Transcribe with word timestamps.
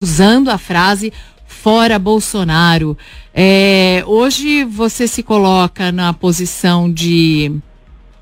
usando 0.00 0.48
a 0.48 0.58
frase 0.58 1.12
fora 1.44 1.98
Bolsonaro. 1.98 2.96
É, 3.34 4.04
hoje 4.06 4.62
você 4.62 5.08
se 5.08 5.24
coloca 5.24 5.90
na 5.90 6.12
posição 6.12 6.92
de 6.92 7.50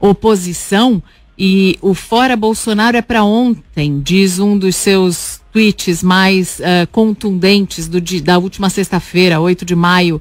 oposição 0.00 1.02
e 1.38 1.78
o 1.82 1.92
fora 1.92 2.34
Bolsonaro 2.34 2.96
é 2.96 3.02
para 3.02 3.24
ontem, 3.24 4.00
diz 4.00 4.38
um 4.38 4.56
dos 4.56 4.74
seus 4.74 5.42
tweets 5.52 6.02
mais 6.02 6.60
uh, 6.60 6.86
contundentes 6.90 7.88
do, 7.88 8.00
da 8.22 8.38
última 8.38 8.70
sexta-feira, 8.70 9.38
8 9.38 9.66
de 9.66 9.76
maio. 9.76 10.20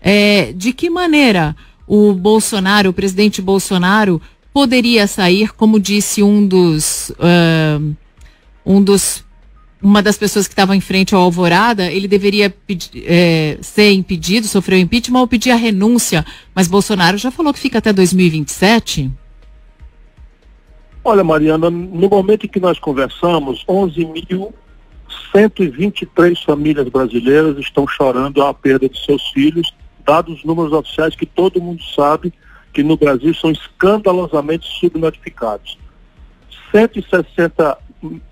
É, 0.00 0.54
de 0.54 0.72
que 0.72 0.88
maneira 0.88 1.54
o 1.86 2.14
Bolsonaro, 2.14 2.88
o 2.88 2.94
presidente 2.94 3.42
Bolsonaro, 3.42 4.22
poderia 4.54 5.06
sair, 5.06 5.52
como 5.52 5.78
disse 5.78 6.22
um 6.22 6.46
dos, 6.46 7.10
uh, 7.10 7.94
um 8.64 8.82
dos 8.82 9.23
uma 9.84 10.02
das 10.02 10.16
pessoas 10.16 10.48
que 10.48 10.54
estava 10.54 10.74
em 10.74 10.80
frente 10.80 11.14
ao 11.14 11.20
Alvorada, 11.20 11.92
ele 11.92 12.08
deveria 12.08 12.52
é, 13.04 13.58
ser 13.60 13.92
impedido, 13.92 14.46
sofreu 14.46 14.78
impeachment 14.78 15.20
ou 15.20 15.28
pedir 15.28 15.50
a 15.50 15.56
renúncia. 15.56 16.24
Mas 16.54 16.66
Bolsonaro 16.66 17.18
já 17.18 17.30
falou 17.30 17.52
que 17.52 17.58
fica 17.58 17.76
até 17.76 17.92
2027? 17.92 19.12
Olha, 21.04 21.22
Mariana, 21.22 21.68
no 21.68 22.08
momento 22.08 22.46
em 22.46 22.48
que 22.48 22.58
nós 22.58 22.78
conversamos, 22.78 23.62
11.123 23.68 26.42
famílias 26.42 26.88
brasileiras 26.88 27.58
estão 27.58 27.86
chorando 27.86 28.42
a 28.42 28.54
perda 28.54 28.88
de 28.88 28.98
seus 29.04 29.28
filhos, 29.32 29.70
dados 30.02 30.38
os 30.38 30.44
números 30.44 30.72
oficiais 30.72 31.14
que 31.14 31.26
todo 31.26 31.60
mundo 31.60 31.82
sabe 31.94 32.32
que 32.72 32.82
no 32.82 32.96
Brasil 32.96 33.34
são 33.34 33.50
escandalosamente 33.50 34.66
subnotificados. 34.80 35.78
160 36.72 37.83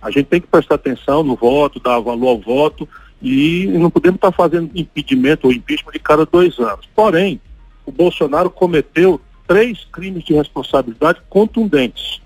A 0.00 0.10
gente 0.10 0.26
tem 0.26 0.40
que 0.40 0.46
prestar 0.46 0.76
atenção 0.76 1.22
no 1.22 1.34
voto, 1.34 1.80
dar 1.80 1.98
valor 1.98 2.28
ao 2.28 2.40
voto 2.40 2.88
e 3.20 3.66
não 3.66 3.90
podemos 3.90 4.16
estar 4.16 4.30
fazendo 4.30 4.70
impedimento 4.74 5.46
ou 5.46 5.52
impeachment 5.52 5.92
de 5.92 5.98
cada 5.98 6.24
dois 6.24 6.58
anos. 6.58 6.88
Porém, 6.94 7.40
o 7.84 7.90
Bolsonaro 7.90 8.50
cometeu 8.50 9.20
três 9.48 9.84
crimes 9.90 10.22
de 10.22 10.34
responsabilidade 10.34 11.20
contundentes. 11.28 12.20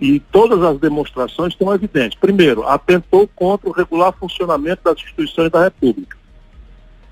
E 0.00 0.18
todas 0.18 0.62
as 0.62 0.78
demonstrações 0.78 1.52
estão 1.52 1.72
evidentes. 1.72 2.18
Primeiro, 2.18 2.66
atentou 2.66 3.28
contra 3.28 3.68
o 3.68 3.72
regular 3.72 4.12
funcionamento 4.12 4.82
das 4.82 4.96
instituições 4.96 5.50
da 5.50 5.64
República. 5.64 6.16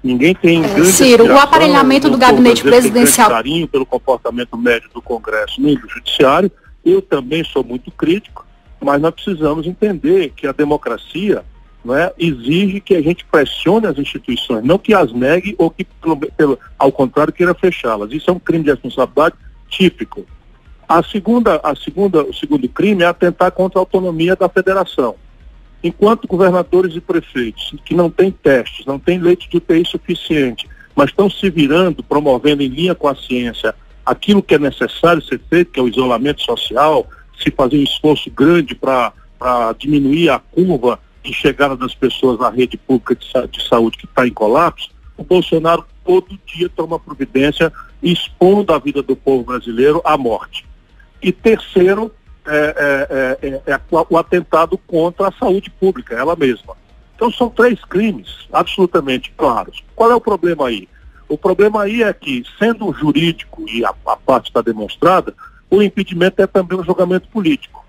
Ninguém 0.03 0.35
tem 0.35 0.61
grande 0.61 0.93
Ciro, 0.93 1.27
o 1.27 1.39
aparelhamento 1.39 2.11
do 2.11 2.19
gabinete 2.19 2.63
presidencial. 2.63 3.31
carinho 3.31 3.67
pelo 3.67 3.87
comportamento 3.87 4.55
médio 4.57 4.91
do 4.93 5.01
Congresso 5.01 5.61
e 5.67 5.77
do 5.77 5.89
Judiciário. 5.89 6.53
Eu 6.85 7.01
também 7.01 7.43
sou 7.43 7.65
muito 7.65 7.91
crítico, 7.91 8.47
mas 8.79 9.01
nós 9.01 9.15
precisamos 9.15 9.67
entender 9.67 10.35
que 10.37 10.47
a 10.47 10.53
democracia 10.53 11.43
não 11.85 11.95
é, 11.95 12.13
exige 12.19 12.81
que 12.81 12.95
a 12.95 13.03
gente 13.03 13.25
pressione 13.27 13.87
as 13.87 13.99
instituições, 13.99 14.65
não 14.65 14.79
que 14.79 14.95
as 14.95 15.13
negue 15.13 15.55
ou 15.59 15.71
que, 15.71 15.85
pelo, 15.85 16.17
pelo, 16.17 16.59
ao 16.79 16.91
contrário, 16.91 17.33
queira 17.33 17.55
fechá-las. 17.55 18.11
Isso 18.11 18.31
é 18.31 18.33
um 18.33 18.39
crime 18.39 18.65
de 18.65 18.71
responsabilidade 18.71 19.35
típico. 19.69 20.25
A 20.89 21.03
segunda, 21.03 21.61
a 21.63 21.75
segunda, 21.75 22.23
o 22.25 22.33
segundo 22.33 22.69
crime 22.69 23.03
é 23.03 23.07
atentar 23.07 23.53
contra 23.53 23.79
a 23.79 23.83
autonomia 23.83 24.35
da 24.35 24.49
federação. 24.49 25.15
Enquanto 25.83 26.27
governadores 26.27 26.97
e 26.97 27.01
prefeitos 27.01 27.75
que 27.85 27.95
não 27.95 28.09
têm 28.09 28.31
testes, 28.31 28.87
não 28.87 28.99
têm 28.99 29.19
leite 29.19 29.49
de 29.51 29.59
UTI 29.59 29.85
suficiente, 29.85 30.67
mas 30.97 31.11
estão 31.11 31.29
se 31.29 31.51
virando, 31.51 32.03
promovendo 32.03 32.63
em 32.63 32.69
linha 32.69 32.95
com 32.95 33.09
a 33.09 33.15
ciência 33.15 33.75
aquilo 34.07 34.43
que 34.43 34.55
é 34.55 34.59
necessário 34.59 35.23
ser 35.23 35.41
feito, 35.51 35.73
que 35.73 35.81
é 35.81 35.83
o 35.83 35.89
isolamento 35.89 36.43
social, 36.43 37.07
se 37.43 37.51
fazer 37.51 37.79
um 37.79 37.83
esforço 37.83 38.31
grande 38.31 38.75
para 38.75 39.13
diminuir 39.79 40.31
a 40.31 40.39
curva 40.39 40.99
de 41.25 41.33
chegada 41.33 41.77
das 41.77 41.95
pessoas 41.95 42.39
na 42.39 42.51
rede 42.51 42.77
pública 42.77 43.17
de, 43.17 43.27
de 43.49 43.67
saúde 43.67 43.97
que 43.97 44.05
está 44.05 44.27
em 44.27 44.33
colapso, 44.33 44.91
o 45.17 45.25
Bolsonaro 45.25 45.85
todo 46.05 46.39
dia 46.45 46.69
toma 46.69 46.99
providência 46.99 47.73
expondo 48.03 48.73
a 48.73 48.79
vida 48.79 49.03
do 49.03 49.17
povo 49.17 49.45
brasileiro 49.45 50.03
à 50.05 50.19
morte. 50.19 50.67
E 51.23 51.33
terceiro, 51.33 52.13
é, 52.47 53.39
é, 53.41 53.49
é, 53.49 53.73
é, 53.73 53.81
o 53.91 54.19
atentado 54.19 54.77
contra 54.77 55.29
a 55.29 55.33
saúde 55.33 55.71
pública, 55.71 56.15
ela 56.15 56.37
mesma. 56.37 56.77
Então 57.17 57.33
são 57.33 57.49
três 57.49 57.83
crimes 57.85 58.47
absolutamente 58.53 59.33
claros. 59.37 59.83
Qual 59.97 60.11
é 60.11 60.15
o 60.15 60.21
problema 60.21 60.69
aí? 60.69 60.87
O 61.27 61.39
problema 61.39 61.85
aí 61.85 62.03
é 62.03 62.13
que, 62.13 62.45
sendo 62.59 62.93
jurídico 62.93 63.65
e 63.69 63.85
a, 63.85 63.95
a 64.07 64.17
parte 64.17 64.49
está 64.49 64.61
demonstrada, 64.61 65.35
o 65.71 65.83
impedimento 65.83 66.43
é 66.43 66.47
também 66.47 66.79
um 66.79 66.85
julgamento 66.85 67.29
político. 67.29 67.84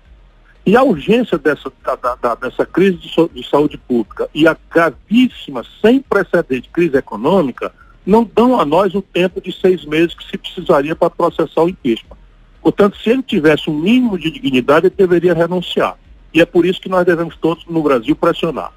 E 0.66 0.76
a 0.76 0.82
urgência 0.82 1.38
dessa, 1.38 1.72
da, 1.84 2.16
da, 2.16 2.34
dessa 2.34 2.66
crise 2.66 2.96
de, 2.96 3.08
so, 3.08 3.30
de, 3.32 3.48
saúde 3.48 3.78
pública 3.78 4.28
e 4.34 4.48
a 4.48 4.56
gravíssima, 4.68 5.64
sem 5.80 6.00
precedente 6.00 6.68
crise 6.72 6.96
econômica 6.96 7.72
não 8.04 8.28
dão 8.34 8.58
a 8.58 8.64
nós 8.64 8.92
o 8.92 9.00
tempo 9.00 9.40
de 9.40 9.52
seis 9.52 9.84
meses 9.84 10.12
que 10.12 10.28
se 10.28 10.36
precisaria 10.36 10.96
para 10.96 11.08
processar 11.08 11.62
o 11.62 11.68
impeachment. 11.68 12.16
Portanto, 12.60 12.96
se 12.96 13.10
ele 13.10 13.22
tivesse 13.22 13.70
um 13.70 13.78
mínimo 13.78 14.18
de 14.18 14.28
dignidade, 14.28 14.86
ele 14.86 14.94
deveria 14.96 15.34
renunciar. 15.34 15.96
E 16.34 16.40
é 16.40 16.44
por 16.44 16.66
isso 16.66 16.80
que 16.80 16.88
nós 16.88 17.06
devemos 17.06 17.36
todos 17.36 17.64
no 17.66 17.80
Brasil 17.80 18.16
pressionar. 18.16 18.72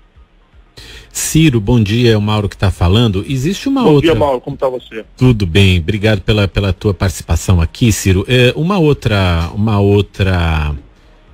Ciro, 1.11 1.59
bom 1.59 1.81
dia, 1.81 2.11
é 2.11 2.17
o 2.17 2.21
Mauro 2.21 2.47
que 2.47 2.55
está 2.55 2.69
falando. 2.69 3.25
Existe 3.27 3.67
uma 3.67 3.81
bom 3.81 3.93
outra. 3.93 4.09
Bom 4.09 4.13
dia, 4.13 4.25
Mauro, 4.25 4.41
como 4.41 4.53
está 4.53 4.69
você? 4.69 5.03
Tudo 5.17 5.47
bem, 5.47 5.79
obrigado 5.79 6.21
pela, 6.21 6.47
pela 6.47 6.71
tua 6.71 6.93
participação 6.93 7.59
aqui, 7.59 7.91
Ciro. 7.91 8.23
É, 8.27 8.53
uma 8.55 8.77
outra, 8.77 9.49
uma 9.55 9.79
outra 9.79 10.75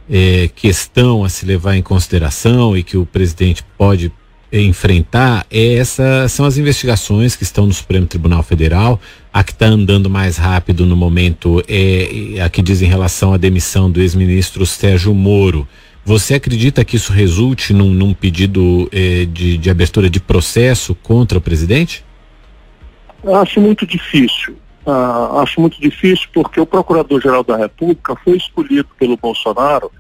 é, 0.10 0.50
questão 0.56 1.24
a 1.24 1.30
se 1.30 1.46
levar 1.46 1.76
em 1.76 1.82
consideração 1.82 2.78
e 2.78 2.84
que 2.84 2.98
o 2.98 3.06
presidente 3.06 3.64
pode 3.78 4.12
é, 4.52 4.62
enfrentar 4.62 5.46
é 5.50 5.76
essa, 5.76 6.28
são 6.30 6.46
as 6.46 6.58
investigações 6.58 7.36
que 7.36 7.44
estão 7.44 7.66
no 7.66 7.74
Supremo 7.74 8.06
Tribunal 8.06 8.44
Federal. 8.44 9.00
A 9.34 9.44
que 9.44 9.52
está 9.52 9.66
andando 9.66 10.10
mais 10.10 10.38
rápido 10.38 10.86
no 10.86 10.96
momento 10.96 11.62
é 11.68 12.42
a 12.42 12.50
que 12.50 12.62
diz 12.62 12.82
em 12.82 12.88
relação 12.88 13.34
à 13.34 13.38
demissão 13.38 13.92
do 13.92 14.02
ex-ministro 14.02 14.66
Sérgio 14.66 15.14
Moro. 15.14 15.68
Você 16.06 16.36
acredita 16.36 16.86
que 16.86 16.96
isso 16.96 17.12
resulte 17.12 17.74
num, 17.74 17.90
num 17.90 18.14
pedido 18.14 18.88
é, 18.92 19.26
de, 19.26 19.58
de 19.58 19.70
abertura 19.70 20.10
de 20.10 20.20
processo 20.20 20.94
contra 20.96 21.38
o 21.38 21.42
presidente? 21.42 22.06
Acho 23.26 23.60
muito 23.60 23.88
difícil. 23.88 24.56
Ah, 24.86 25.42
acho 25.42 25.60
muito 25.60 25.82
difícil 25.82 26.28
porque 26.34 26.60
o 26.62 26.66
Procurador-Geral 26.66 27.44
da 27.44 27.58
República 27.58 28.16
foi 28.24 28.38
escolhido 28.38 28.88
pelo 29.00 29.18
Bolsonaro 29.18 29.92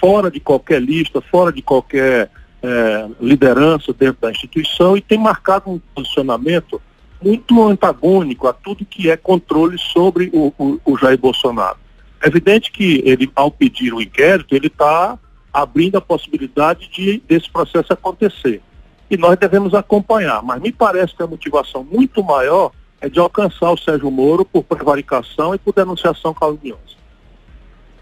fora 0.00 0.30
de 0.30 0.40
qualquer 0.40 0.80
lista, 0.80 1.20
fora 1.20 1.52
de 1.52 1.60
qualquer 1.60 2.30
é, 2.62 3.08
liderança 3.20 3.92
dentro 3.92 4.22
da 4.22 4.30
instituição 4.30 4.96
e 4.96 5.02
tem 5.02 5.18
marcado 5.18 5.70
um 5.70 5.78
posicionamento 5.94 6.80
muito 7.22 7.62
antagônico 7.62 8.48
a 8.48 8.52
tudo 8.54 8.84
que 8.84 9.10
é 9.10 9.16
controle 9.16 9.76
sobre 9.78 10.30
o, 10.32 10.52
o, 10.58 10.80
o 10.84 10.96
Jair 10.96 11.18
Bolsonaro. 11.18 11.76
É 12.22 12.28
evidente 12.28 12.72
que 12.72 13.02
ele, 13.04 13.30
ao 13.34 13.50
pedir 13.50 13.92
o 13.92 14.00
inquérito, 14.00 14.54
ele 14.54 14.68
está 14.68 15.18
abrindo 15.52 15.96
a 15.96 16.00
possibilidade 16.00 16.88
de 16.90 17.22
desse 17.28 17.50
processo 17.50 17.92
acontecer. 17.92 18.62
E 19.10 19.16
nós 19.16 19.36
devemos 19.36 19.74
acompanhar. 19.74 20.42
Mas 20.42 20.62
me 20.62 20.72
parece 20.72 21.14
que 21.14 21.22
a 21.22 21.26
motivação 21.26 21.84
muito 21.84 22.22
maior 22.22 22.72
é 23.00 23.08
de 23.08 23.18
alcançar 23.18 23.70
o 23.70 23.76
Sérgio 23.76 24.10
Moro 24.10 24.44
por 24.44 24.62
prevaricação 24.62 25.54
e 25.54 25.58
por 25.58 25.74
denunciação 25.74 26.34
caluniosa. 26.34 26.80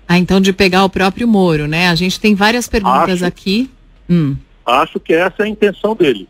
Ah, 0.07 0.19
então 0.19 0.41
de 0.41 0.53
pegar 0.53 0.85
o 0.85 0.91
próprio 0.91 1.29
Moro, 1.29 1.67
né? 1.67 1.89
A 1.89 1.95
gente 1.95 2.19
tem 2.19 2.35
várias 2.35 2.67
perguntas 2.67 3.23
acho, 3.23 3.27
aqui. 3.27 3.71
Hum. 4.09 4.37
Acho 4.65 4.99
que 4.99 5.13
essa 5.13 5.43
é 5.43 5.45
a 5.45 5.49
intenção 5.49 5.95
dele. 5.95 6.29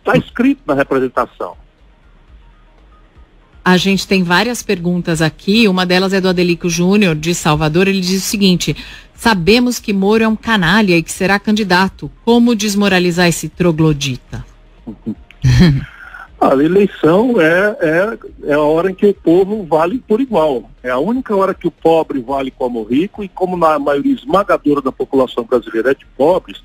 Está 0.00 0.16
escrito 0.16 0.62
na 0.66 0.74
representação. 0.74 1.56
A 3.64 3.76
gente 3.76 4.06
tem 4.08 4.22
várias 4.22 4.62
perguntas 4.62 5.22
aqui. 5.22 5.68
Uma 5.68 5.86
delas 5.86 6.12
é 6.12 6.20
do 6.20 6.28
Adelico 6.28 6.68
Júnior, 6.68 7.14
de 7.14 7.34
Salvador. 7.34 7.86
Ele 7.86 8.00
diz 8.00 8.24
o 8.24 8.26
seguinte: 8.26 8.76
Sabemos 9.14 9.78
que 9.78 9.92
Moro 9.92 10.24
é 10.24 10.28
um 10.28 10.34
canalha 10.34 10.96
e 10.96 11.02
que 11.02 11.12
será 11.12 11.38
candidato. 11.38 12.10
Como 12.24 12.56
desmoralizar 12.56 13.28
esse 13.28 13.48
troglodita? 13.48 14.44
A 16.40 16.54
eleição 16.54 17.38
é, 17.38 17.76
é, 17.80 18.18
é 18.44 18.54
a 18.54 18.60
hora 18.60 18.90
em 18.90 18.94
que 18.94 19.06
o 19.06 19.14
povo 19.14 19.62
vale 19.64 19.98
por 19.98 20.22
igual. 20.22 20.70
É 20.82 20.88
a 20.88 20.98
única 20.98 21.36
hora 21.36 21.52
que 21.52 21.68
o 21.68 21.70
pobre 21.70 22.18
vale 22.20 22.50
como 22.50 22.82
rico 22.82 23.22
e 23.22 23.28
como 23.28 23.58
na 23.58 23.78
maioria 23.78 24.14
esmagadora 24.14 24.80
da 24.80 24.90
população 24.90 25.44
brasileira 25.44 25.90
é 25.90 25.94
de 25.94 26.06
pobres, 26.16 26.62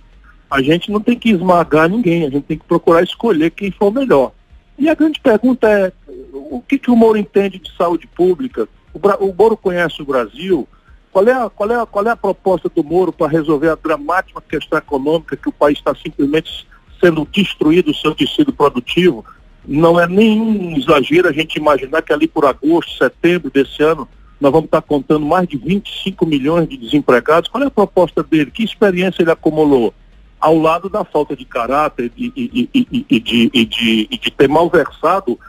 a 0.49 0.61
gente 0.61 0.89
não 0.89 1.01
tem 1.01 1.19
que 1.19 1.31
esmagar 1.31 1.89
ninguém, 1.89 2.25
a 2.25 2.29
gente 2.29 2.43
tem 2.45 2.57
que 2.57 2.63
procurar 2.63 3.03
escolher 3.03 3.51
quem 3.51 3.69
for 3.69 3.91
melhor. 3.91 4.31
E 4.79 4.89
a 4.89 4.95
grande 4.95 5.19
pergunta 5.19 5.67
é, 5.69 5.91
o 6.31 6.61
que, 6.65 6.79
que 6.79 6.89
o 6.89 6.95
Moro 6.95 7.17
entende 7.17 7.59
de 7.59 7.75
saúde 7.75 8.07
pública? 8.07 8.69
O, 8.93 8.99
o 9.25 9.35
Moro 9.37 9.57
conhece 9.57 10.01
o 10.01 10.05
Brasil, 10.05 10.65
Qual 11.11 11.27
é 11.27 11.33
a, 11.33 11.49
qual 11.49 11.71
é 11.71 11.81
a, 11.81 11.85
qual 11.85 12.05
é 12.05 12.11
a 12.11 12.15
proposta 12.15 12.69
do 12.69 12.83
Moro 12.83 13.11
para 13.11 13.31
resolver 13.31 13.69
a 13.69 13.75
dramática 13.75 14.41
questão 14.41 14.79
econômica 14.79 15.35
que 15.35 15.49
o 15.49 15.51
país 15.51 15.77
está 15.77 15.93
simplesmente 15.95 16.65
sendo 17.01 17.27
destruído 17.29 17.91
o 17.91 17.95
seu 17.95 18.15
tecido 18.15 18.53
produtivo? 18.53 19.25
Não 19.67 19.99
é 19.99 20.07
nenhum 20.07 20.75
exagero 20.77 21.27
a 21.27 21.31
gente 21.31 21.55
imaginar 21.55 22.01
que 22.01 22.13
ali 22.13 22.27
por 22.27 22.45
agosto, 22.45 22.97
setembro 22.97 23.49
desse 23.49 23.81
ano, 23.81 24.07
nós 24.39 24.51
vamos 24.51 24.65
estar 24.65 24.81
contando 24.81 25.25
mais 25.25 25.47
de 25.47 25.57
25 25.57 26.25
milhões 26.25 26.67
de 26.67 26.77
desempregados. 26.77 27.49
Qual 27.49 27.63
é 27.63 27.67
a 27.67 27.71
proposta 27.71 28.21
dele? 28.21 28.51
Que 28.51 28.63
experiência 28.63 29.21
ele 29.21 29.31
acumulou? 29.31 29.93
Ao 30.39 30.57
lado 30.57 30.89
da 30.89 31.03
falta 31.03 31.35
de 31.35 31.45
caráter 31.45 32.11
e, 32.15 32.31
e, 32.35 32.69
e, 32.73 33.05
e 33.09 33.19
de, 33.19 33.49
de, 33.49 34.07
de, 34.07 34.31
ter 34.31 34.47
malversado 34.47 35.39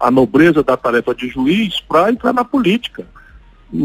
a 0.00 0.10
nobreza 0.10 0.62
da 0.62 0.76
tarefa 0.76 1.14
de 1.14 1.28
juiz 1.28 1.80
para 1.80 2.10
entrar 2.10 2.32
na 2.32 2.44
política. 2.44 3.06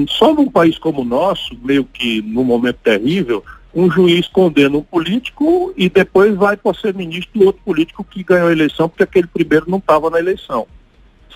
Só 0.09 0.33
num 0.33 0.49
país 0.49 0.77
como 0.77 1.01
o 1.01 1.05
nosso, 1.05 1.57
meio 1.63 1.85
que 1.85 2.21
num 2.21 2.44
momento 2.44 2.79
terrível, 2.83 3.44
um 3.77 3.91
juiz 3.91 4.27
condena 4.27 4.75
um 4.75 4.81
político 4.81 5.71
e 5.77 5.88
depois 5.88 6.35
vai 6.35 6.57
para 6.57 6.74
ser 6.74 6.95
ministro 6.95 7.39
do 7.39 7.45
outro 7.45 7.62
político 7.63 8.03
que 8.03 8.24
ganhou 8.24 8.47
a 8.47 8.51
eleição, 8.51 8.89
porque 8.89 9.03
aquele 9.03 9.27
primeiro 9.27 9.69
não 9.69 9.77
estava 9.77 10.09
na 10.09 10.18
eleição. 10.18 10.65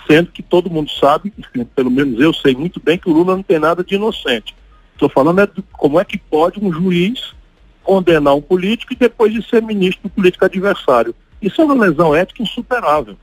Sendo 0.08 0.32
que 0.32 0.42
todo 0.42 0.68
mundo 0.68 0.90
sabe, 0.90 1.32
pelo 1.76 1.92
menos 1.92 2.20
eu 2.20 2.34
sei 2.34 2.56
muito 2.56 2.82
bem, 2.84 2.98
que 2.98 3.08
o 3.08 3.14
Lula 3.14 3.36
não 3.36 3.44
tem 3.44 3.60
nada 3.60 3.84
de 3.84 3.94
inocente. 3.94 4.56
Estou 4.94 5.08
falando 5.08 5.40
é 5.40 5.46
de 5.46 5.64
como 5.72 6.00
é 6.00 6.04
que 6.04 6.18
pode 6.18 6.60
um 6.60 6.74
juiz 6.74 7.36
condenar 7.84 8.34
um 8.34 8.42
político 8.42 8.92
e 8.94 8.96
depois 8.96 9.32
de 9.32 9.48
ser 9.48 9.62
ministro 9.62 10.10
do 10.10 10.10
político 10.10 10.44
adversário. 10.44 11.14
Isso 11.40 11.62
é 11.62 11.64
uma 11.64 11.86
lesão 11.86 12.16
ética 12.16 12.42
insuperável. 12.42 13.16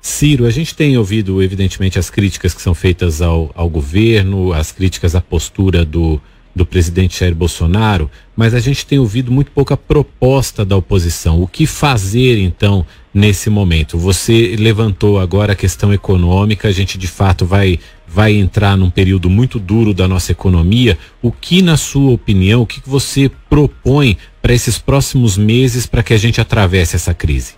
Ciro, 0.00 0.46
a 0.46 0.50
gente 0.50 0.74
tem 0.74 0.98
ouvido, 0.98 1.40
evidentemente, 1.40 1.96
as 1.96 2.10
críticas 2.10 2.52
que 2.52 2.60
são 2.60 2.74
feitas 2.74 3.22
ao, 3.22 3.52
ao 3.54 3.68
governo, 3.68 4.52
as 4.52 4.72
críticas 4.72 5.14
à 5.14 5.20
postura 5.20 5.84
do, 5.84 6.20
do 6.54 6.66
presidente 6.66 7.18
Jair 7.18 7.34
Bolsonaro, 7.34 8.10
mas 8.36 8.54
a 8.54 8.60
gente 8.60 8.86
tem 8.86 8.98
ouvido 8.98 9.32
muito 9.32 9.50
pouca 9.50 9.76
proposta 9.76 10.64
da 10.64 10.76
oposição. 10.76 11.42
O 11.42 11.46
que 11.46 11.66
fazer, 11.66 12.38
então, 12.38 12.84
nesse 13.12 13.48
momento? 13.48 13.98
Você 13.98 14.54
levantou 14.58 15.18
agora 15.18 15.52
a 15.52 15.56
questão 15.56 15.92
econômica, 15.92 16.68
a 16.68 16.72
gente 16.72 16.98
de 16.98 17.06
fato 17.06 17.46
vai, 17.46 17.78
vai 18.06 18.34
entrar 18.34 18.76
num 18.76 18.90
período 18.90 19.30
muito 19.30 19.58
duro 19.58 19.94
da 19.94 20.06
nossa 20.06 20.32
economia. 20.32 20.98
O 21.22 21.32
que, 21.32 21.62
na 21.62 21.76
sua 21.76 22.12
opinião, 22.12 22.62
o 22.62 22.66
que 22.66 22.80
você 22.84 23.30
propõe 23.48 24.18
para 24.40 24.52
esses 24.52 24.78
próximos 24.78 25.38
meses 25.38 25.86
para 25.86 26.02
que 26.02 26.12
a 26.12 26.18
gente 26.18 26.40
atravesse 26.40 26.96
essa 26.96 27.14
crise? 27.14 27.54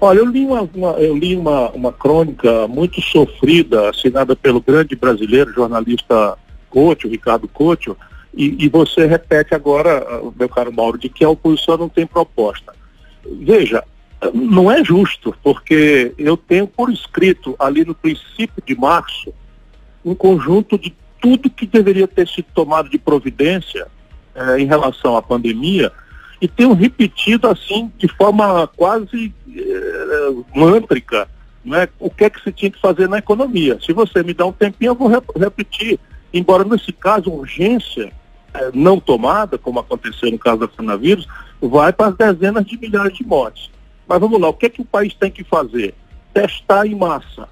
Olha, 0.00 0.20
eu 0.20 0.26
li 0.26 0.46
uma, 0.46 0.70
uma, 0.74 0.90
eu 0.92 1.16
li 1.16 1.34
uma, 1.34 1.70
uma 1.70 1.92
crônica 1.92 2.68
muito 2.68 3.02
sofrida, 3.02 3.90
assinada 3.90 4.36
pelo 4.36 4.60
grande 4.60 4.94
brasileiro, 4.94 5.52
jornalista 5.52 6.38
Couto, 6.70 7.08
Ricardo 7.08 7.48
Couto, 7.48 7.96
e, 8.34 8.64
e, 8.64 8.68
você 8.68 9.06
repete 9.06 9.54
agora, 9.54 10.06
ah, 10.08 10.30
meu 10.38 10.48
caro 10.48 10.72
Mauro, 10.72 10.98
de 10.98 11.08
que 11.08 11.24
a 11.24 11.30
oposição 11.30 11.76
não 11.76 11.88
tem 11.88 12.06
proposta. 12.06 12.72
Veja, 13.24 13.82
não 14.32 14.70
é 14.70 14.84
justo, 14.84 15.34
porque 15.42 16.12
eu 16.18 16.36
tenho 16.36 16.66
por 16.66 16.90
escrito 16.90 17.56
ali 17.58 17.84
no 17.84 17.94
princípio 17.94 18.62
de 18.64 18.74
março 18.74 19.32
um 20.04 20.14
conjunto 20.14 20.78
de 20.78 20.94
tudo 21.20 21.50
que 21.50 21.66
deveria 21.66 22.06
ter 22.06 22.28
sido 22.28 22.46
tomado 22.54 22.88
de 22.88 22.98
providência 22.98 23.86
eh, 24.34 24.60
em 24.60 24.66
relação 24.66 25.16
à 25.16 25.22
pandemia 25.22 25.92
e 26.40 26.46
tenho 26.46 26.72
repetido 26.72 27.48
assim 27.48 27.92
de 27.98 28.08
forma 28.08 28.68
quase 28.76 29.34
eh, 29.54 30.30
mântrica 30.54 31.28
né, 31.64 31.88
o 31.98 32.08
que 32.08 32.24
é 32.24 32.30
que 32.30 32.42
se 32.42 32.52
tinha 32.52 32.70
que 32.70 32.80
fazer 32.80 33.08
na 33.08 33.18
economia. 33.18 33.78
Se 33.84 33.92
você 33.92 34.22
me 34.22 34.32
dá 34.32 34.46
um 34.46 34.52
tempinho, 34.52 34.90
eu 34.90 34.94
vou 34.94 35.08
rep 35.08 35.24
repetir. 35.36 35.98
Embora 36.32 36.64
nesse 36.64 36.92
caso, 36.92 37.30
urgência 37.30 38.12
eh, 38.54 38.70
não 38.74 39.00
tomada, 39.00 39.56
como 39.58 39.80
aconteceu 39.80 40.30
no 40.30 40.38
caso 40.38 40.58
da 40.58 40.68
coronavírus, 40.68 41.26
vai 41.60 41.92
para 41.92 42.08
as 42.08 42.16
dezenas 42.16 42.66
de 42.66 42.78
milhares 42.78 43.16
de 43.16 43.24
mortes. 43.24 43.70
Mas 44.06 44.20
vamos 44.20 44.40
lá, 44.40 44.48
o 44.48 44.54
que 44.54 44.66
é 44.66 44.68
que 44.68 44.80
o 44.80 44.84
país 44.84 45.14
tem 45.14 45.30
que 45.30 45.44
fazer? 45.44 45.94
Testar 46.32 46.86
em 46.86 46.94
massa. 46.94 47.48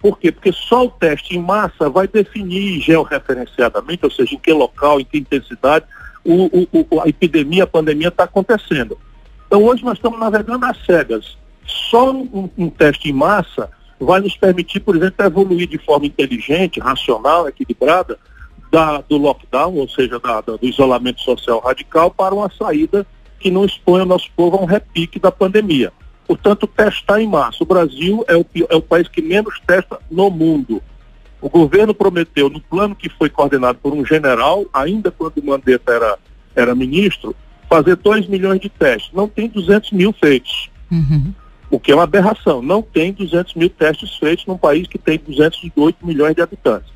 Por 0.00 0.18
quê? 0.18 0.32
Porque 0.32 0.52
só 0.52 0.86
o 0.86 0.90
teste 0.90 1.36
em 1.36 1.42
massa 1.42 1.90
vai 1.90 2.08
definir 2.08 2.80
georreferenciadamente, 2.80 4.04
ou 4.04 4.10
seja, 4.10 4.34
em 4.34 4.38
que 4.38 4.52
local, 4.52 4.98
em 4.98 5.04
que 5.04 5.18
intensidade, 5.18 5.84
o, 6.24 6.66
o, 6.72 7.00
a 7.00 7.08
epidemia, 7.08 7.64
a 7.64 7.66
pandemia 7.66 8.08
está 8.08 8.24
acontecendo. 8.24 8.98
Então 9.46 9.64
hoje 9.64 9.84
nós 9.84 9.98
estamos 9.98 10.18
navegando 10.18 10.64
às 10.64 10.78
cegas. 10.84 11.36
Só 11.66 12.10
um, 12.12 12.48
um, 12.56 12.70
teste 12.70 13.10
em 13.10 13.12
massa 13.12 13.70
vai 14.04 14.20
nos 14.20 14.36
permitir, 14.36 14.80
por 14.80 14.96
exemplo, 14.96 15.24
evoluir 15.24 15.68
de 15.68 15.78
forma 15.78 16.06
inteligente, 16.06 16.80
racional, 16.80 17.48
equilibrada, 17.48 18.18
da, 18.70 19.00
do 19.02 19.16
lockdown, 19.16 19.74
ou 19.74 19.88
seja, 19.88 20.18
da, 20.18 20.40
da, 20.40 20.56
do 20.56 20.66
isolamento 20.66 21.20
social 21.20 21.60
radical, 21.60 22.10
para 22.10 22.34
uma 22.34 22.50
saída 22.50 23.06
que 23.38 23.50
não 23.50 23.64
exponha 23.64 24.04
o 24.04 24.06
nosso 24.06 24.30
povo 24.36 24.56
a 24.56 24.62
um 24.62 24.66
repique 24.66 25.18
da 25.18 25.32
pandemia. 25.32 25.92
Portanto, 26.26 26.66
testar 26.66 27.20
em 27.20 27.26
massa. 27.26 27.62
O 27.64 27.66
Brasil 27.66 28.24
é 28.28 28.36
o, 28.36 28.46
é 28.68 28.76
o 28.76 28.82
país 28.82 29.08
que 29.08 29.20
menos 29.20 29.60
testa 29.66 29.98
no 30.10 30.30
mundo. 30.30 30.80
O 31.40 31.48
governo 31.48 31.94
prometeu, 31.94 32.48
no 32.48 32.60
plano 32.60 32.94
que 32.94 33.08
foi 33.08 33.28
coordenado 33.28 33.78
por 33.82 33.92
um 33.92 34.04
general, 34.04 34.64
ainda 34.72 35.10
quando 35.10 35.38
o 35.38 35.44
Mandetta 35.44 35.92
era, 35.92 36.18
era 36.54 36.74
ministro, 36.74 37.34
fazer 37.68 37.96
2 37.96 38.28
milhões 38.28 38.60
de 38.60 38.68
testes. 38.68 39.10
Não 39.12 39.26
tem 39.26 39.48
200 39.48 39.90
mil 39.92 40.12
feitos. 40.12 40.70
Uhum. 40.90 41.32
O 41.70 41.78
que 41.78 41.92
é 41.92 41.94
uma 41.94 42.04
aberração. 42.04 42.60
Não 42.60 42.82
tem 42.82 43.12
200 43.12 43.54
mil 43.54 43.70
testes 43.70 44.16
feitos 44.16 44.44
num 44.46 44.58
país 44.58 44.88
que 44.88 44.98
tem 44.98 45.18
208 45.18 46.04
milhões 46.04 46.34
de 46.34 46.42
habitantes. 46.42 46.90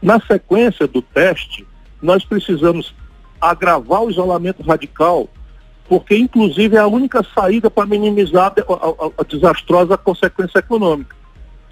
Na 0.00 0.20
sequência 0.20 0.86
do 0.86 1.02
teste, 1.02 1.66
nós 2.00 2.24
precisamos 2.24 2.94
agravar 3.40 4.02
o 4.02 4.10
isolamento 4.10 4.62
radical, 4.62 5.28
porque 5.88 6.16
inclusive 6.16 6.76
é 6.76 6.80
a 6.80 6.86
única 6.86 7.24
saída 7.34 7.70
para 7.70 7.86
minimizar 7.86 8.54
a, 8.56 8.72
a, 8.72 9.10
a 9.18 9.24
desastrosa 9.24 9.96
consequência 9.96 10.58
econômica. 10.58 11.16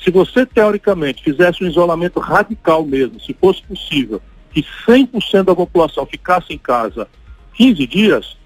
Se 0.02 0.10
você, 0.10 0.46
teoricamente, 0.46 1.22
fizesse 1.22 1.62
um 1.62 1.66
isolamento 1.66 2.20
radical 2.20 2.84
mesmo, 2.84 3.20
se 3.20 3.34
fosse 3.34 3.62
possível, 3.62 4.20
que 4.50 4.64
100% 4.87 5.44
da 5.44 5.55
população 5.55 6.06
ficasse 6.06 6.52
em 6.52 6.58
casa 6.58 7.08
15 7.55 7.87
dias, 7.87 8.37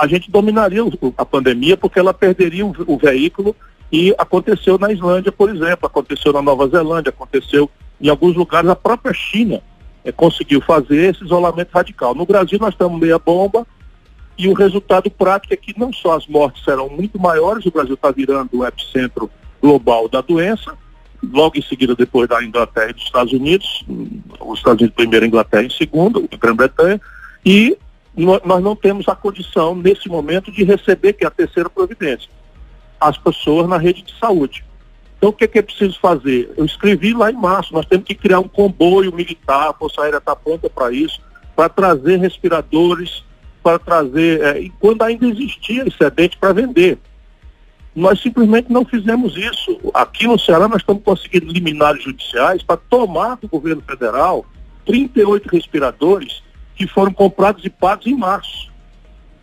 a 0.00 0.06
gente 0.06 0.30
dominaria 0.30 0.82
a 1.18 1.26
pandemia 1.26 1.76
porque 1.76 1.98
ela 1.98 2.14
perderia 2.14 2.64
o, 2.64 2.96
veículo 2.96 3.54
e 3.92 4.14
aconteceu 4.16 4.78
na 4.78 4.90
Islândia, 4.90 5.30
por 5.30 5.50
exemplo, 5.50 5.86
aconteceu 5.86 6.32
na 6.32 6.40
Nova 6.40 6.66
Zelândia, 6.68 7.10
aconteceu 7.10 7.70
em 8.00 8.08
alguns 8.08 8.34
lugares, 8.34 8.70
a 8.70 8.74
própria 8.74 9.12
China 9.12 9.60
é, 10.02 10.10
conseguiu 10.10 10.62
fazer 10.62 11.10
esse 11.10 11.22
isolamento 11.22 11.70
radical. 11.74 12.14
No 12.14 12.24
Brasil 12.24 12.58
nós 12.58 12.72
estamos 12.72 12.98
meia 12.98 13.18
bomba 13.18 13.66
e 14.38 14.48
o 14.48 14.54
resultado 14.54 15.10
prático 15.10 15.52
é 15.52 15.56
que 15.58 15.78
não 15.78 15.92
só 15.92 16.16
as 16.16 16.26
mortes 16.26 16.64
serão 16.64 16.88
muito 16.88 17.20
maiores, 17.20 17.66
o 17.66 17.70
Brasil 17.70 17.92
está 17.92 18.10
virando 18.10 18.48
o 18.54 18.66
epicentro 18.66 19.30
global 19.60 20.08
da 20.08 20.22
doença, 20.22 20.72
logo 21.22 21.58
em 21.58 21.62
seguida 21.62 21.94
depois 21.94 22.26
da 22.26 22.42
Inglaterra 22.42 22.88
e 22.88 22.94
dos 22.94 23.02
Estados 23.02 23.34
Unidos, 23.34 23.84
os 24.40 24.58
Estados 24.58 24.80
Unidos 24.80 24.96
primeiro, 24.96 25.26
a 25.26 25.28
Inglaterra 25.28 25.64
em 25.64 25.70
segundo, 25.70 26.26
a 26.32 26.36
Grã-Bretanha, 26.38 26.98
e 27.44 27.76
nós 28.16 28.62
não 28.62 28.74
temos 28.74 29.08
a 29.08 29.14
condição, 29.14 29.74
nesse 29.74 30.08
momento, 30.08 30.50
de 30.50 30.64
receber, 30.64 31.12
que 31.12 31.24
é 31.24 31.28
a 31.28 31.30
terceira 31.30 31.70
providência, 31.70 32.28
as 33.00 33.16
pessoas 33.16 33.68
na 33.68 33.78
rede 33.78 34.02
de 34.02 34.18
saúde. 34.18 34.64
Então, 35.16 35.30
o 35.30 35.32
que 35.32 35.44
é, 35.44 35.46
que 35.46 35.58
é 35.58 35.62
preciso 35.62 35.98
fazer? 36.00 36.50
Eu 36.56 36.64
escrevi 36.64 37.12
lá 37.12 37.30
em 37.30 37.36
março, 37.36 37.74
nós 37.74 37.86
temos 37.86 38.06
que 38.06 38.14
criar 38.14 38.40
um 38.40 38.48
comboio 38.48 39.14
militar, 39.14 39.68
a 39.68 39.74
Força 39.74 40.02
Aérea 40.02 40.16
está 40.16 40.34
pronta 40.34 40.68
para 40.68 40.90
isso, 40.92 41.20
para 41.54 41.68
trazer 41.68 42.16
respiradores, 42.16 43.22
para 43.62 43.78
trazer, 43.78 44.40
é, 44.40 44.60
e 44.60 44.70
quando 44.80 45.02
ainda 45.02 45.26
existia 45.26 45.86
excedente 45.86 46.38
para 46.38 46.54
vender. 46.54 46.98
Nós 47.94 48.20
simplesmente 48.20 48.72
não 48.72 48.84
fizemos 48.84 49.36
isso. 49.36 49.78
Aqui 49.92 50.26
no 50.26 50.38
Ceará 50.38 50.68
nós 50.68 50.80
estamos 50.80 51.02
conseguindo 51.02 51.52
liminares 51.52 52.02
judiciais 52.02 52.62
para 52.62 52.76
tomar 52.76 53.36
do 53.36 53.48
governo 53.48 53.82
federal 53.82 54.46
38 54.86 55.48
respiradores 55.48 56.42
que 56.80 56.86
foram 56.86 57.12
comprados 57.12 57.62
e 57.62 57.68
pagos 57.68 58.06
em 58.06 58.16
março. 58.16 58.72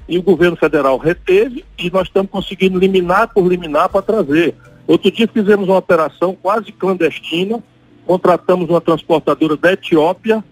E 0.10 0.17
o 0.17 0.24
governo 0.24 0.58
federal 0.58 0.98
reteve 0.98 1.63
e 1.77 1.88
nós 1.91 2.08
estamos 2.08 2.32
conseguindo 2.32 2.79
liminar 2.79 3.32
por 3.32 3.48
liminar 3.48 3.89
para 3.89 4.01
trazer. 4.01 4.56
Outro 4.88 5.12
dia 5.12 5.29
fizemos 5.32 5.70
uma 5.70 5.77
operação 5.77 6.36
quase 6.36 6.72
clandestina, 6.72 7.63
contratamos 8.08 8.67
uma 8.72 8.82
transportadora 8.82 9.56
da 9.56 9.74
Etiópia 9.74 10.44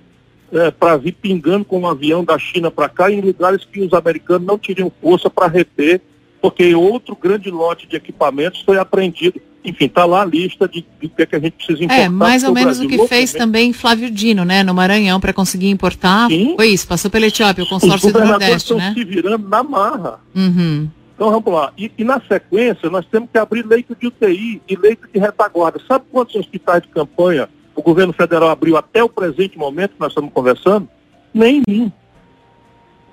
é, 0.51 0.69
para 0.69 0.95
vir 0.97 1.13
pingando 1.13 1.65
com 1.65 1.79
um 1.79 1.87
avião 1.87 2.23
da 2.23 2.37
China 2.37 2.69
para 2.69 2.87
cá 2.87 3.09
em 3.09 3.19
lugares 3.19 3.65
que 3.65 3.81
os 3.81 3.91
americanos 3.91 4.45
não 4.45 4.59
teriam 4.59 4.91
força 5.01 5.27
para 5.27 5.47
reter 5.47 5.99
porque 6.39 6.75
outro 6.75 7.15
grande 7.15 7.49
lote 7.49 7.87
de 7.87 7.95
equipamentos 7.95 8.61
foi 8.61 8.77
apreendido. 8.77 9.41
Enfim, 9.65 9.85
está 9.85 10.05
lá 10.05 10.21
a 10.21 10.25
lista 10.25 10.67
de, 10.67 10.85
o 11.03 11.09
que, 11.09 11.21
é 11.23 11.25
que 11.25 11.35
a 11.35 11.39
gente 11.39 11.53
precisa 11.53 11.83
importar. 11.83 12.01
É, 12.03 12.09
mais 12.09 12.43
ou 12.43 12.53
menos 12.53 12.77
Brasil. 12.77 12.85
o 12.85 13.01
que 13.01 13.07
fez 13.07 13.33
também 13.33 13.73
Flávio 13.73 14.11
Dino, 14.11 14.45
né, 14.45 14.63
no 14.63 14.73
Maranhão, 14.73 15.19
para 15.19 15.33
conseguir 15.33 15.69
importar. 15.69 16.27
Sim. 16.27 16.55
Foi 16.55 16.67
isso, 16.67 16.87
passou 16.87 17.09
pela 17.09 17.25
Etiópia, 17.25 17.63
o 17.63 17.67
consórcio 17.67 18.13
do 18.13 18.23
Nordeste, 18.23 18.73
estão 18.73 18.77
né? 18.77 18.93
se 18.93 19.03
virando 19.03 19.49
na 19.49 19.63
marra. 19.63 20.19
Uhum. 20.35 20.87
Então 21.15 21.31
vamos 21.31 21.51
lá. 21.51 21.71
E, 21.77 21.91
e, 21.97 22.03
na 22.03 22.21
sequência, 22.21 22.89
nós 22.89 23.05
temos 23.05 23.29
que 23.31 23.37
abrir 23.37 23.65
leito 23.65 23.95
de 23.95 24.07
UTI 24.07 24.61
e 24.67 24.75
leito 24.75 25.07
de 25.11 25.19
retaguarda. 25.19 25.79
Sabe 25.87 26.05
quantos 26.11 26.35
hospitais 26.35 26.81
de 26.81 26.89
campanha 26.89 27.49
o 27.73 27.81
governo 27.81 28.13
federal 28.13 28.49
abriu 28.49 28.77
até 28.77 29.03
o 29.03 29.09
presente 29.09 29.57
momento 29.57 29.91
que 29.91 29.99
nós 29.99 30.11
estamos 30.11 30.31
conversando? 30.33 30.87
Nenhum. 31.33 31.91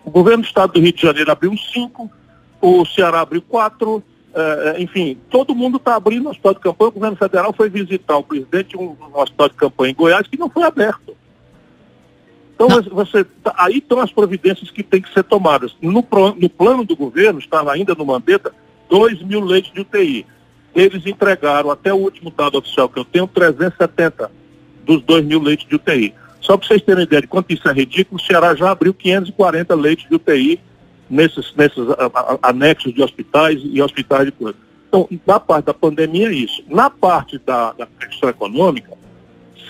O 0.05 0.11
governo 0.11 0.43
do 0.43 0.47
estado 0.47 0.73
do 0.73 0.81
Rio 0.81 0.93
de 0.93 1.03
Janeiro 1.03 1.31
abriu 1.31 1.55
cinco, 1.73 2.11
o 2.61 2.85
Ceará 2.85 3.21
abriu 3.21 3.41
quatro, 3.43 4.03
é, 4.35 4.83
enfim, 4.83 5.19
todo 5.31 5.55
mundo 5.55 5.77
está 5.77 5.95
abrindo 5.95 6.27
o 6.27 6.31
hospital 6.31 6.55
de 6.55 6.61
campanha. 6.61 6.89
O 6.89 6.93
governo 6.93 7.17
federal 7.17 7.53
foi 7.53 7.69
visitar 7.69 8.17
o 8.17 8.23
presidente 8.23 8.77
um, 8.77 8.97
um 9.01 9.21
hospital 9.21 9.49
de 9.49 9.55
campanha 9.55 9.93
em 9.93 9.95
Goiás 9.95 10.27
que 10.27 10.39
não 10.39 10.49
foi 10.49 10.63
aberto. 10.63 11.17
Então, 12.55 12.69
você, 12.93 13.25
tá, 13.25 13.55
aí 13.59 13.79
estão 13.79 14.01
as 14.01 14.13
providências 14.13 14.71
que 14.71 14.83
têm 14.83 15.03
que 15.03 15.13
ser 15.13 15.25
tomadas. 15.25 15.75
No, 15.81 16.07
no 16.37 16.49
plano 16.49 16.85
do 16.85 16.95
governo, 16.95 17.39
estava 17.39 17.73
ainda 17.73 17.95
no 17.95 18.05
Mandetta, 18.07 18.55
2 18.89 19.23
mil 19.23 19.41
leitos 19.41 19.73
de 19.73 19.81
UTI. 19.81 20.27
Eles 20.75 21.05
entregaram, 21.07 21.71
até 21.71 21.93
o 21.93 21.97
último 21.97 22.31
dado 22.31 22.59
oficial 22.59 22.89
que 22.89 22.99
eu 22.99 23.05
tenho, 23.05 23.27
370 23.27 24.31
dos 24.85 25.03
2 25.03 25.25
mil 25.25 25.41
leitos 25.43 25.67
de 25.67 25.75
UTI. 25.75 26.15
Só 26.41 26.57
para 26.57 26.67
vocês 26.67 26.83
terem 26.83 27.05
ideia 27.05 27.23
de 27.23 27.29
quanto 27.29 27.53
isso 27.53 27.69
é 27.69 27.73
ridículo, 27.73 28.21
o 28.21 28.25
Ceará 28.25 28.55
já 28.55 28.71
abriu 28.71 28.95
540 28.95 29.75
leitos 29.75 30.09
de 30.09 30.15
UTI 30.15 30.61
nesses, 31.13 31.53
nesses 31.55 31.85
anexos 32.43 32.95
de 32.95 33.03
hospitais 33.03 33.61
e 33.63 33.83
hospitais 33.83 34.25
de 34.25 34.33
coisa. 34.33 34.57
Então, 34.89 35.07
na 35.27 35.39
parte 35.39 35.67
da 35.67 35.75
pandemia 35.75 36.29
é 36.29 36.33
isso. 36.33 36.65
Na 36.69 36.89
parte 36.89 37.39
da, 37.39 37.73
da 37.73 37.87
questão 37.87 38.31
econômica, 38.31 38.93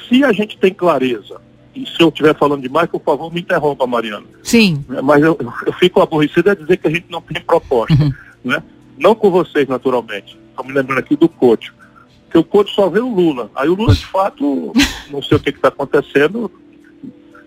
se 0.08 0.24
a 0.24 0.32
gente 0.32 0.56
tem 0.56 0.72
clareza, 0.72 1.40
e 1.74 1.84
se 1.84 2.00
eu 2.00 2.08
estiver 2.08 2.36
falando 2.36 2.62
demais, 2.62 2.88
por 2.88 3.02
favor, 3.02 3.32
me 3.32 3.40
interrompa, 3.40 3.86
Mariana. 3.86 4.26
Sim. 4.42 4.84
É, 4.90 5.02
mas 5.02 5.22
eu, 5.22 5.36
eu 5.66 5.72
fico 5.74 6.00
aborrecido 6.00 6.50
a 6.50 6.54
dizer 6.54 6.76
que 6.76 6.86
a 6.86 6.90
gente 6.90 7.06
não 7.10 7.20
tem 7.20 7.42
proposta. 7.42 7.94
Uhum. 7.94 8.12
Né? 8.44 8.62
Não 8.98 9.14
com 9.14 9.30
vocês, 9.30 9.66
naturalmente. 9.66 10.38
Estou 10.50 10.64
me 10.64 10.72
lembrando 10.72 10.98
aqui 10.98 11.16
do 11.16 11.28
Coach. 11.28 11.72
Que 12.30 12.38
o 12.38 12.44
Coach 12.44 12.72
só 12.74 12.88
vê 12.88 13.00
o 13.00 13.08
Lula. 13.08 13.50
Aí 13.54 13.68
o 13.68 13.74
Lula, 13.74 13.94
de 13.94 14.06
fato, 14.06 14.72
não 15.10 15.22
sei 15.22 15.36
o 15.36 15.40
que 15.40 15.50
está 15.50 15.68
acontecendo, 15.68 16.50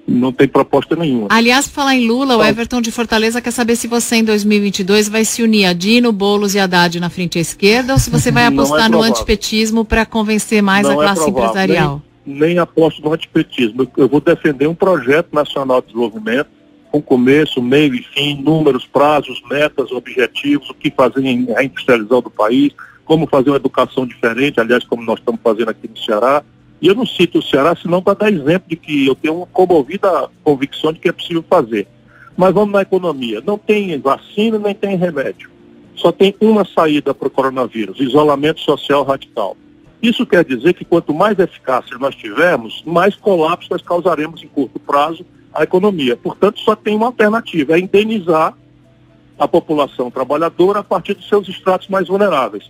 não 0.07 0.31
tem 0.31 0.47
proposta 0.47 0.95
nenhuma. 0.95 1.27
Aliás, 1.29 1.67
falar 1.67 1.95
em 1.95 2.07
Lula, 2.07 2.37
o 2.37 2.43
Everton 2.43 2.79
de 2.79 2.91
Fortaleza 2.91 3.41
quer 3.41 3.51
saber 3.51 3.75
se 3.75 3.87
você 3.87 4.17
em 4.17 4.23
2022 4.23 5.09
vai 5.09 5.25
se 5.25 5.41
unir 5.41 5.65
a 5.65 5.73
Dino, 5.73 6.11
Boulos 6.11 6.53
e 6.53 6.59
Haddad 6.59 6.99
na 6.99 7.09
frente 7.09 7.39
à 7.39 7.41
esquerda 7.41 7.93
ou 7.93 7.99
se 7.99 8.09
você 8.09 8.31
vai 8.31 8.43
é 8.45 8.47
apostar 8.47 8.85
é 8.85 8.89
no 8.89 9.01
antipetismo 9.01 9.83
para 9.83 10.05
convencer 10.05 10.61
mais 10.61 10.83
não 10.83 10.99
a 10.99 11.03
é 11.03 11.07
classe 11.07 11.25
é 11.25 11.29
empresarial. 11.29 12.01
Nem, 12.25 12.39
nem 12.49 12.59
aposto 12.59 13.01
no 13.01 13.13
antipetismo. 13.13 13.87
Eu 13.97 14.07
vou 14.07 14.21
defender 14.21 14.67
um 14.67 14.75
projeto 14.75 15.33
nacional 15.33 15.81
de 15.81 15.87
desenvolvimento 15.87 16.49
com 16.91 17.01
começo, 17.01 17.61
meio 17.61 17.93
e 17.93 18.01
fim, 18.01 18.41
números, 18.41 18.85
prazos, 18.85 19.41
metas, 19.49 19.91
objetivos, 19.91 20.69
o 20.69 20.73
que 20.73 20.89
fazer 20.89 21.25
em 21.25 21.45
reindustrialização 21.45 22.21
do 22.21 22.29
país, 22.29 22.71
como 23.03 23.27
fazer 23.27 23.49
uma 23.49 23.57
educação 23.57 24.05
diferente, 24.05 24.61
aliás, 24.61 24.83
como 24.85 25.03
nós 25.03 25.19
estamos 25.19 25.41
fazendo 25.43 25.69
aqui 25.69 25.89
no 25.89 25.97
Ceará. 25.97 26.41
E 26.81 26.87
eu 26.87 26.95
não 26.95 27.05
cito 27.05 27.39
o 27.39 27.41
Ceará 27.41 27.75
senão 27.75 28.01
para 28.01 28.17
dar 28.17 28.31
exemplo 28.31 28.69
de 28.69 28.75
que 28.75 29.07
eu 29.07 29.15
tenho 29.15 29.37
uma 29.37 29.45
comovida 29.47 30.29
convicção 30.43 30.91
de 30.91 30.99
que 30.99 31.09
é 31.09 31.11
possível 31.11 31.43
fazer. 31.49 31.87
Mas 32.37 32.53
vamos 32.53 32.73
na 32.73 32.81
economia. 32.81 33.41
Não 33.45 33.57
tem 33.57 33.97
vacina, 33.99 34.59
nem 34.59 34.75
tem 34.75 34.97
remédio. 34.97 35.49
Só 35.95 36.11
tem 36.11 36.35
uma 36.41 36.65
saída 36.65 37.13
para 37.13 37.27
o 37.27 37.31
coronavírus, 37.31 37.99
isolamento 37.99 38.59
social 38.59 39.03
radical. 39.03 39.55
Isso 40.01 40.25
quer 40.25 40.43
dizer 40.43 40.73
que 40.73 40.83
quanto 40.83 41.13
mais 41.13 41.39
eficácia 41.39 41.97
nós 41.97 42.15
tivermos, 42.15 42.83
mais 42.85 43.15
colapso 43.15 43.69
nós 43.71 43.81
causaremos 43.81 44.43
em 44.43 44.47
curto 44.47 44.77
prazo 44.77 45.25
à 45.53 45.63
economia. 45.63 46.17
Portanto, 46.17 46.59
só 46.59 46.75
tem 46.75 46.95
uma 46.95 47.07
alternativa, 47.07 47.75
é 47.75 47.79
indenizar 47.79 48.53
a 49.39 49.47
população 49.47 50.11
trabalhadora 50.11 50.79
a 50.79 50.83
partir 50.83 51.13
dos 51.13 51.27
seus 51.27 51.47
estratos 51.47 51.87
mais 51.87 52.07
vulneráveis. 52.07 52.69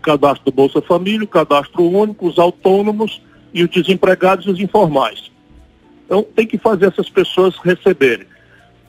Cadastro 0.00 0.50
Bolsa 0.50 0.80
Família, 0.80 1.26
cadastro 1.26 1.82
único, 1.82 2.26
os 2.26 2.38
autônomos 2.38 3.20
e 3.52 3.64
os 3.64 3.70
desempregados 3.70 4.46
e 4.46 4.50
os 4.50 4.60
informais. 4.60 5.30
Então, 6.06 6.24
tem 6.34 6.46
que 6.46 6.58
fazer 6.58 6.86
essas 6.86 7.08
pessoas 7.08 7.56
receberem. 7.58 8.26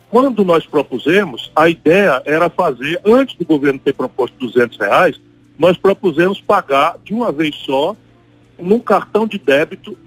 Quando 0.09 0.43
nós 0.43 0.65
propusemos, 0.65 1.51
a 1.55 1.69
ideia 1.69 2.21
era 2.25 2.49
fazer, 2.49 2.99
antes 3.05 3.35
do 3.37 3.45
governo 3.45 3.79
ter 3.79 3.93
proposto 3.93 4.35
200 4.39 4.77
reais, 4.77 5.21
nós 5.57 5.77
propusemos 5.77 6.41
pagar 6.41 6.97
de 7.03 7.13
uma 7.13 7.31
vez 7.31 7.55
só, 7.55 7.95
num 8.59 8.79
cartão 8.79 9.27
de 9.27 9.37
débito, 9.37 9.97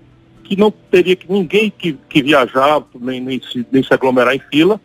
que 0.43 0.57
não 0.57 0.71
teria 0.71 1.17
que 1.17 1.31
ninguém 1.33 1.71
que, 1.71 1.95
que 2.09 2.23
viajar, 2.23 2.83
nem, 3.01 3.21
nem, 3.21 3.41
se, 3.41 3.67
nem 3.73 3.83
se 3.83 3.95
aglomerar 3.95 4.35
em 4.35 4.43
fila, 4.51 4.81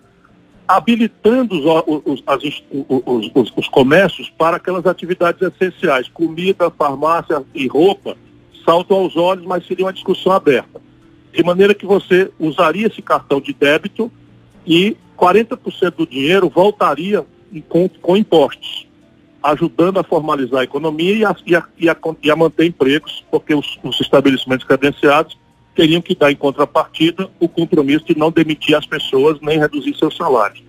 habilitando 0.67 1.55
os, 1.55 2.03
os, 2.05 2.23
as, 2.27 2.43
os, 3.33 3.51
os 3.55 3.67
comércios 3.67 4.29
para 4.29 4.57
aquelas 4.57 4.85
atividades 4.85 5.41
essenciais, 5.41 6.07
comida, 6.07 6.69
farmácia 6.69 7.43
e 7.55 7.67
roupa, 7.67 8.15
salto 8.69 8.93
aos 8.93 9.17
olhos, 9.17 9.45
mas 9.45 9.65
seria 9.65 9.85
uma 9.85 9.93
discussão 9.93 10.31
aberta. 10.31 10.79
De 11.33 11.43
maneira 11.43 11.73
que 11.73 11.87
você 11.87 12.29
usaria 12.37 12.85
esse 12.85 13.01
cartão 13.01 13.41
de 13.41 13.51
débito 13.51 14.11
e 14.63 14.95
40% 15.17 15.95
do 15.95 16.05
dinheiro 16.05 16.47
voltaria 16.49 17.25
com, 17.67 17.89
com 17.89 18.15
impostos, 18.15 18.87
ajudando 19.41 19.99
a 19.99 20.03
formalizar 20.03 20.59
a 20.61 20.63
economia 20.63 21.15
e 21.15 21.25
a, 21.25 21.35
e 21.47 21.55
a, 21.55 21.63
e 21.79 21.89
a, 21.89 21.97
e 22.21 22.29
a 22.29 22.35
manter 22.35 22.67
empregos, 22.67 23.25
porque 23.31 23.55
os, 23.55 23.79
os 23.83 23.99
estabelecimentos 23.99 24.67
credenciados 24.67 25.35
teriam 25.73 25.99
que 25.99 26.13
dar 26.13 26.31
em 26.31 26.35
contrapartida 26.35 27.27
o 27.39 27.49
compromisso 27.49 28.05
de 28.05 28.15
não 28.15 28.29
demitir 28.29 28.75
as 28.75 28.85
pessoas 28.85 29.39
nem 29.41 29.57
reduzir 29.57 29.97
seus 29.97 30.15
salários. 30.15 30.63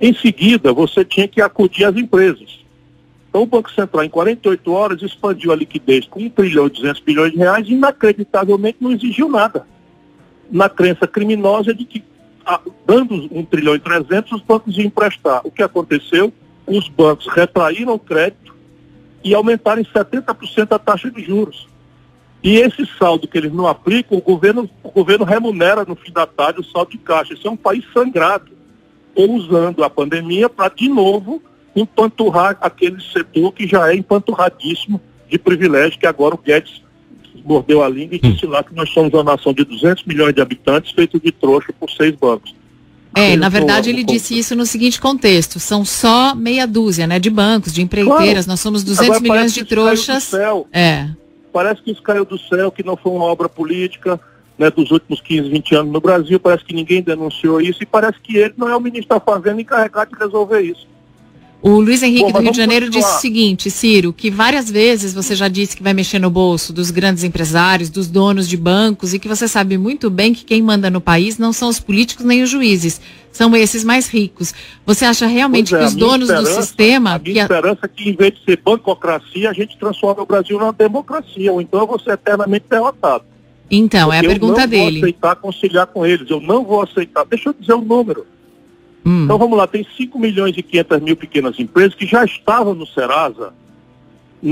Em 0.00 0.14
seguida, 0.14 0.72
você 0.72 1.04
tinha 1.04 1.28
que 1.28 1.42
acudir 1.42 1.84
às 1.84 1.96
empresas. 1.96 2.64
Então 3.36 3.42
o 3.42 3.46
Banco 3.46 3.70
Central, 3.70 4.02
em 4.02 4.08
48 4.08 4.72
horas, 4.72 5.02
expandiu 5.02 5.52
a 5.52 5.54
liquidez 5.54 6.06
com 6.06 6.20
1 6.20 6.30
trilhão 6.30 6.68
e 6.68 6.70
200 6.70 7.02
bilhões 7.02 7.32
de 7.32 7.36
reais 7.36 7.68
e 7.68 7.72
inacreditavelmente 7.72 8.78
não 8.80 8.92
exigiu 8.92 9.28
nada. 9.28 9.66
Na 10.50 10.70
crença 10.70 11.06
criminosa 11.06 11.74
de 11.74 11.84
que, 11.84 12.02
dando 12.86 13.28
1 13.30 13.44
trilhão 13.44 13.74
e 13.74 13.78
300, 13.78 14.32
os 14.32 14.40
bancos 14.40 14.78
iam 14.78 14.86
emprestar. 14.86 15.42
O 15.44 15.50
que 15.50 15.62
aconteceu? 15.62 16.32
Os 16.66 16.88
bancos 16.88 17.26
retraíram 17.26 17.92
o 17.92 17.98
crédito 17.98 18.54
e 19.22 19.34
aumentaram 19.34 19.82
em 19.82 19.84
70% 19.84 20.68
a 20.70 20.78
taxa 20.78 21.10
de 21.10 21.22
juros. 21.22 21.68
E 22.42 22.56
esse 22.56 22.86
saldo 22.98 23.28
que 23.28 23.36
eles 23.36 23.52
não 23.52 23.66
aplicam, 23.66 24.16
o 24.16 24.22
governo, 24.22 24.70
o 24.82 24.90
governo 24.90 25.26
remunera 25.26 25.84
no 25.84 25.94
fim 25.94 26.10
da 26.10 26.26
tarde 26.26 26.60
o 26.60 26.64
saldo 26.64 26.92
de 26.92 26.98
caixa. 26.98 27.34
Isso 27.34 27.46
é 27.46 27.50
um 27.50 27.56
país 27.56 27.84
sangrado. 27.92 28.50
Ou 29.14 29.34
usando 29.34 29.84
a 29.84 29.90
pandemia 29.90 30.48
para, 30.48 30.74
de 30.74 30.88
novo, 30.88 31.42
empanturrar 31.76 32.56
aquele 32.60 33.00
setor 33.02 33.52
que 33.52 33.66
já 33.68 33.92
é 33.92 33.94
empanturradíssimo 33.94 35.00
de 35.28 35.38
privilégio, 35.38 35.98
que 35.98 36.06
agora 36.06 36.34
o 36.34 36.38
Guedes 36.38 36.82
mordeu 37.44 37.82
a 37.82 37.88
língua 37.88 38.16
e 38.16 38.18
disse 38.18 38.46
lá 38.46 38.64
que 38.64 38.74
nós 38.74 38.90
somos 38.90 39.12
uma 39.12 39.22
nação 39.22 39.52
de 39.52 39.64
200 39.64 40.04
milhões 40.04 40.34
de 40.34 40.40
habitantes 40.40 40.92
feito 40.92 41.20
de 41.20 41.30
trouxa 41.30 41.72
por 41.78 41.90
seis 41.90 42.14
bancos. 42.16 42.54
É, 43.14 43.34
na 43.34 43.48
verdade 43.48 43.88
ele 43.88 44.04
disse 44.04 44.38
isso 44.38 44.54
no 44.54 44.66
seguinte 44.66 45.00
contexto, 45.00 45.58
são 45.58 45.84
só 45.84 46.34
meia 46.34 46.66
dúzia, 46.66 47.06
né, 47.06 47.18
de 47.18 47.30
bancos, 47.30 47.72
de 47.72 47.80
empreiteiras, 47.80 48.44
claro. 48.44 48.48
nós 48.48 48.60
somos 48.60 48.84
200 48.84 49.16
Agora, 49.16 49.20
milhões 49.20 49.54
de 49.54 49.64
trouxas. 49.64 50.32
É. 50.72 51.08
Parece 51.50 51.82
que 51.82 51.92
isso 51.92 52.02
caiu 52.02 52.26
do 52.26 52.38
céu, 52.38 52.70
que 52.70 52.82
não 52.82 52.94
foi 52.94 53.12
uma 53.12 53.24
obra 53.24 53.48
política, 53.48 54.20
né, 54.58 54.70
dos 54.70 54.90
últimos 54.90 55.20
15, 55.22 55.48
20 55.48 55.74
anos 55.76 55.92
no 55.92 56.00
Brasil, 56.00 56.38
parece 56.38 56.64
que 56.64 56.74
ninguém 56.74 57.02
denunciou 57.02 57.60
isso 57.60 57.82
e 57.82 57.86
parece 57.86 58.20
que 58.20 58.36
ele 58.36 58.54
não 58.56 58.68
é 58.68 58.76
o 58.76 58.80
ministro 58.80 59.16
da 59.16 59.20
Fazenda 59.20 59.62
encarregado 59.62 60.10
de 60.10 60.18
resolver 60.18 60.60
isso. 60.60 60.86
O 61.62 61.80
Luiz 61.80 62.02
Henrique 62.02 62.32
do 62.32 62.38
Rio 62.38 62.50
de 62.52 62.56
Janeiro 62.56 62.86
continuar. 62.86 63.06
disse 63.06 63.18
o 63.18 63.20
seguinte, 63.20 63.70
Ciro, 63.70 64.12
que 64.12 64.30
várias 64.30 64.70
vezes 64.70 65.14
você 65.14 65.34
já 65.34 65.48
disse 65.48 65.76
que 65.76 65.82
vai 65.82 65.94
mexer 65.94 66.18
no 66.18 66.30
bolso 66.30 66.72
dos 66.72 66.90
grandes 66.90 67.24
empresários, 67.24 67.90
dos 67.90 68.08
donos 68.08 68.48
de 68.48 68.56
bancos 68.56 69.14
e 69.14 69.18
que 69.18 69.26
você 69.26 69.48
sabe 69.48 69.78
muito 69.78 70.10
bem 70.10 70.34
que 70.34 70.44
quem 70.44 70.62
manda 70.62 70.90
no 70.90 71.00
país 71.00 71.38
não 71.38 71.52
são 71.52 71.68
os 71.68 71.80
políticos 71.80 72.24
nem 72.24 72.42
os 72.42 72.50
juízes, 72.50 73.00
são 73.32 73.54
esses 73.56 73.84
mais 73.84 74.06
ricos. 74.08 74.54
Você 74.84 75.04
acha 75.04 75.26
realmente 75.26 75.74
é, 75.74 75.78
que 75.78 75.84
os 75.84 75.94
donos 75.94 76.28
do 76.28 76.46
sistema... 76.46 77.14
A 77.14 77.18
minha 77.18 77.46
que 77.46 77.52
esperança 77.54 77.80
é 77.82 77.88
que 77.88 78.10
em 78.10 78.14
vez 78.14 78.34
de 78.34 78.44
ser 78.44 78.60
bancocracia, 78.62 79.50
a 79.50 79.52
gente 79.52 79.76
transforma 79.78 80.22
o 80.22 80.26
Brasil 80.26 80.58
numa 80.58 80.72
democracia, 80.72 81.52
ou 81.52 81.60
então 81.60 81.80
eu 81.80 81.86
vou 81.86 81.98
ser 81.98 82.12
eternamente 82.12 82.66
derrotado. 82.68 83.24
Então, 83.70 84.08
Porque 84.10 84.16
é 84.16 84.20
a 84.20 84.30
pergunta 84.30 84.66
dele. 84.66 84.82
Eu 84.82 84.84
não 84.84 85.00
vou 85.00 85.08
aceitar 85.08 85.36
conciliar 85.36 85.86
com 85.88 86.06
eles, 86.06 86.30
eu 86.30 86.40
não 86.40 86.64
vou 86.64 86.82
aceitar. 86.82 87.24
Deixa 87.24 87.48
eu 87.48 87.54
dizer 87.58 87.74
o 87.74 87.80
número. 87.80 88.26
Hum. 89.06 89.24
Então 89.24 89.38
vamos 89.38 89.56
lá, 89.56 89.68
tem 89.68 89.86
5 89.96 90.18
milhões 90.18 90.56
e 90.56 90.62
500 90.62 91.00
mil 91.00 91.16
pequenas 91.16 91.58
empresas 91.60 91.94
que 91.94 92.04
já 92.04 92.24
estavam 92.24 92.74
no 92.74 92.84
Serasa 92.84 93.54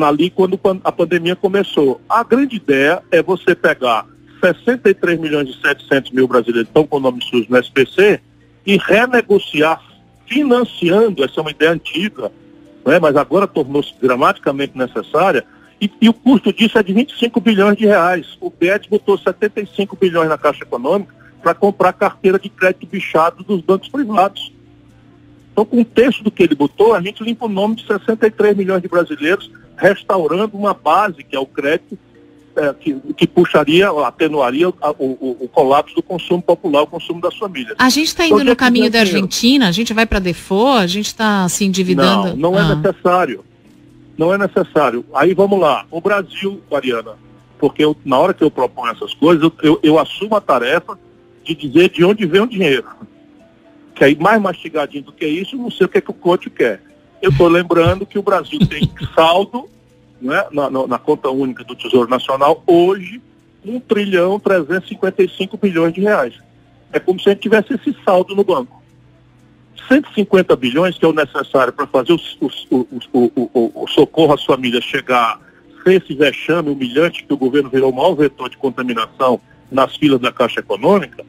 ali 0.02 0.30
quando 0.30 0.58
a 0.84 0.92
pandemia 0.92 1.34
começou. 1.34 2.00
A 2.08 2.22
grande 2.22 2.56
ideia 2.56 3.02
é 3.10 3.20
você 3.20 3.54
pegar 3.54 4.06
63 4.40 5.18
milhões 5.18 5.48
e 5.48 5.60
700 5.60 6.12
mil 6.12 6.28
brasileiros 6.28 6.68
que 6.68 6.70
estão 6.70 6.86
com 6.86 6.98
o 6.98 7.00
nome 7.00 7.22
sujo 7.24 7.46
no 7.48 7.58
SPC 7.58 8.20
e 8.64 8.78
renegociar 8.78 9.82
financiando, 10.26 11.22
essa 11.22 11.38
é 11.38 11.42
uma 11.42 11.50
ideia 11.50 11.72
antiga, 11.72 12.32
né, 12.86 12.98
mas 12.98 13.14
agora 13.16 13.46
tornou-se 13.46 13.92
dramaticamente 14.00 14.76
necessária, 14.76 15.44
e, 15.80 15.90
e, 16.00 16.08
o 16.08 16.14
custo 16.14 16.52
disso 16.52 16.78
é 16.78 16.82
de 16.82 16.94
25 16.94 17.40
bilhões 17.40 17.76
de 17.76 17.84
reais. 17.84 18.38
O 18.40 18.48
BED 18.48 18.88
botou 18.88 19.18
75 19.18 19.96
bilhões 19.96 20.28
na 20.28 20.38
Caixa 20.38 20.62
Econômica 20.62 21.12
para 21.44 21.54
comprar 21.54 21.92
carteira 21.92 22.38
de 22.38 22.48
crédito 22.48 22.86
bichado 22.86 23.44
dos 23.44 23.60
bancos 23.60 23.90
privados. 23.90 24.50
Então, 25.52 25.62
com 25.66 25.82
o 25.82 25.84
texto 25.84 26.24
do 26.24 26.30
que 26.30 26.42
ele 26.42 26.54
botou, 26.54 26.94
a 26.94 27.02
gente 27.02 27.22
limpa 27.22 27.44
o 27.44 27.50
nome 27.50 27.76
de 27.76 27.86
63 27.86 28.56
milhões 28.56 28.80
de 28.80 28.88
brasileiros, 28.88 29.50
restaurando 29.76 30.56
uma 30.56 30.72
base, 30.72 31.22
que 31.22 31.36
é 31.36 31.38
o 31.38 31.44
crédito, 31.44 31.98
é, 32.56 32.72
que, 32.72 32.94
que, 33.14 33.26
puxaria, 33.26 33.90
atenuaria 34.06 34.70
o, 34.70 34.74
o, 34.98 35.36
o, 35.40 35.48
colapso 35.48 35.94
do 35.94 36.02
consumo 36.02 36.40
popular, 36.40 36.82
o 36.82 36.86
consumo 36.86 37.20
das 37.20 37.36
famílias. 37.36 37.76
A 37.78 37.90
gente 37.90 38.06
está 38.06 38.24
indo 38.24 38.36
então, 38.36 38.46
no 38.46 38.56
caminho 38.56 38.90
da 38.90 39.00
Argentina, 39.00 39.68
a 39.68 39.72
gente 39.72 39.92
vai 39.92 40.06
para 40.06 40.18
default, 40.18 40.82
a 40.82 40.86
gente 40.86 41.06
está 41.06 41.46
se 41.48 41.64
endividando. 41.64 42.36
Não, 42.36 42.52
não 42.52 42.58
é 42.58 42.62
ah. 42.62 42.72
é 42.72 42.74
necessário. 42.76 43.44
Não 44.16 44.32
é 44.32 44.38
necessário. 44.38 45.04
Aí 45.12 45.34
vamos 45.34 45.60
lá. 45.60 45.84
O 45.90 46.00
Brasil, 46.00 46.62
Mariana, 46.70 47.12
porque 47.58 47.84
eu, 47.84 47.96
na 48.04 48.18
hora 48.18 48.32
que 48.32 48.42
eu 48.42 48.50
proponho 48.50 48.92
essas 48.92 49.12
coisas, 49.14 49.42
eu, 49.42 49.52
eu, 49.62 49.80
eu 49.82 49.98
assumo 49.98 50.36
a 50.36 50.40
tarefa 50.40 50.98
de 51.44 51.54
dizer 51.54 51.90
de 51.90 52.04
onde 52.04 52.26
vem 52.26 52.40
o 52.40 52.46
dinheiro. 52.46 52.86
Que 53.94 54.04
aí 54.04 54.16
mais 54.16 54.40
mastigadinho 54.40 55.04
do 55.04 55.12
que 55.12 55.26
isso, 55.26 55.56
não 55.56 55.70
sei 55.70 55.86
o 55.86 55.88
que, 55.88 55.98
é 55.98 56.00
que 56.00 56.10
o 56.10 56.14
coach 56.14 56.50
quer. 56.50 56.82
Eu 57.22 57.30
estou 57.30 57.48
lembrando 57.48 58.04
que 58.06 58.18
o 58.18 58.22
Brasil 58.22 58.58
tem 58.66 58.90
saldo 59.14 59.68
né, 60.20 60.44
na, 60.50 60.70
na, 60.70 60.86
na, 60.86 60.98
conta 60.98 61.30
única 61.30 61.62
do 61.62 61.76
Tesouro 61.76 62.08
Nacional 62.08 62.62
hoje 62.66 63.20
1 63.64 63.80
trilhão 63.80 64.38
355 64.40 65.56
bilhões 65.56 65.92
de 65.92 66.00
reais. 66.00 66.34
É 66.92 66.98
como 66.98 67.20
se 67.20 67.28
a 67.28 67.32
gente 67.32 67.42
tivesse 67.42 67.74
esse 67.74 67.96
saldo 68.04 68.34
no 68.34 68.44
banco. 68.44 68.82
150 69.88 70.56
bilhões, 70.56 70.96
que 70.96 71.04
é 71.04 71.08
o 71.08 71.12
necessário 71.12 71.72
para 71.72 71.86
fazer 71.86 72.12
o, 72.12 72.20
o, 72.40 72.88
o, 73.12 73.82
o, 73.82 73.88
socorro 73.88 74.32
às 74.32 74.44
famílias 74.44 74.84
chegar 74.84 75.38
sem 75.82 75.96
esse 75.96 76.14
vexame 76.14 76.70
humilhante 76.70 77.24
que 77.24 77.32
o 77.32 77.36
governo 77.36 77.68
virou 77.68 77.90
o 77.90 77.94
maior 77.94 78.14
vetor 78.14 78.48
de 78.48 78.56
contaminação 78.56 79.40
nas 79.70 79.96
filas 79.96 80.20
da 80.20 80.32
Caixa 80.32 80.60
Econômica, 80.60 81.24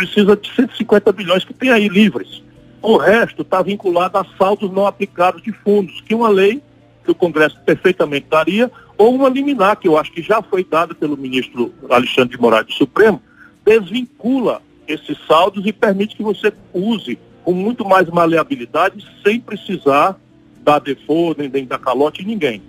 precisa 0.00 0.34
de 0.34 0.50
150 0.54 1.12
bilhões 1.12 1.44
que 1.44 1.52
tem 1.52 1.70
aí 1.70 1.86
livres. 1.86 2.42
O 2.80 2.96
resto 2.96 3.42
está 3.42 3.60
vinculado 3.60 4.16
a 4.16 4.24
saldos 4.38 4.72
não 4.72 4.86
aplicados 4.86 5.42
de 5.42 5.52
fundos, 5.52 6.00
que 6.00 6.14
uma 6.14 6.30
lei 6.30 6.62
que 7.04 7.10
o 7.10 7.14
Congresso 7.14 7.58
perfeitamente 7.66 8.26
daria, 8.30 8.70
ou 8.96 9.14
uma 9.14 9.28
liminar, 9.28 9.76
que 9.76 9.86
eu 9.86 9.98
acho 9.98 10.12
que 10.12 10.22
já 10.22 10.40
foi 10.40 10.64
dada 10.64 10.94
pelo 10.94 11.16
ministro 11.16 11.74
Alexandre 11.90 12.36
de 12.36 12.40
Moraes 12.40 12.66
do 12.66 12.72
Supremo, 12.72 13.22
desvincula 13.64 14.62
esses 14.88 15.18
saldos 15.26 15.66
e 15.66 15.72
permite 15.72 16.16
que 16.16 16.22
você 16.22 16.52
use 16.72 17.18
com 17.44 17.52
muito 17.52 17.84
mais 17.84 18.08
maleabilidade, 18.08 19.06
sem 19.22 19.38
precisar 19.38 20.18
dar 20.62 20.78
default, 20.78 21.40
nem 21.52 21.66
dar 21.66 21.78
calote 21.78 22.24
ninguém. 22.24 22.62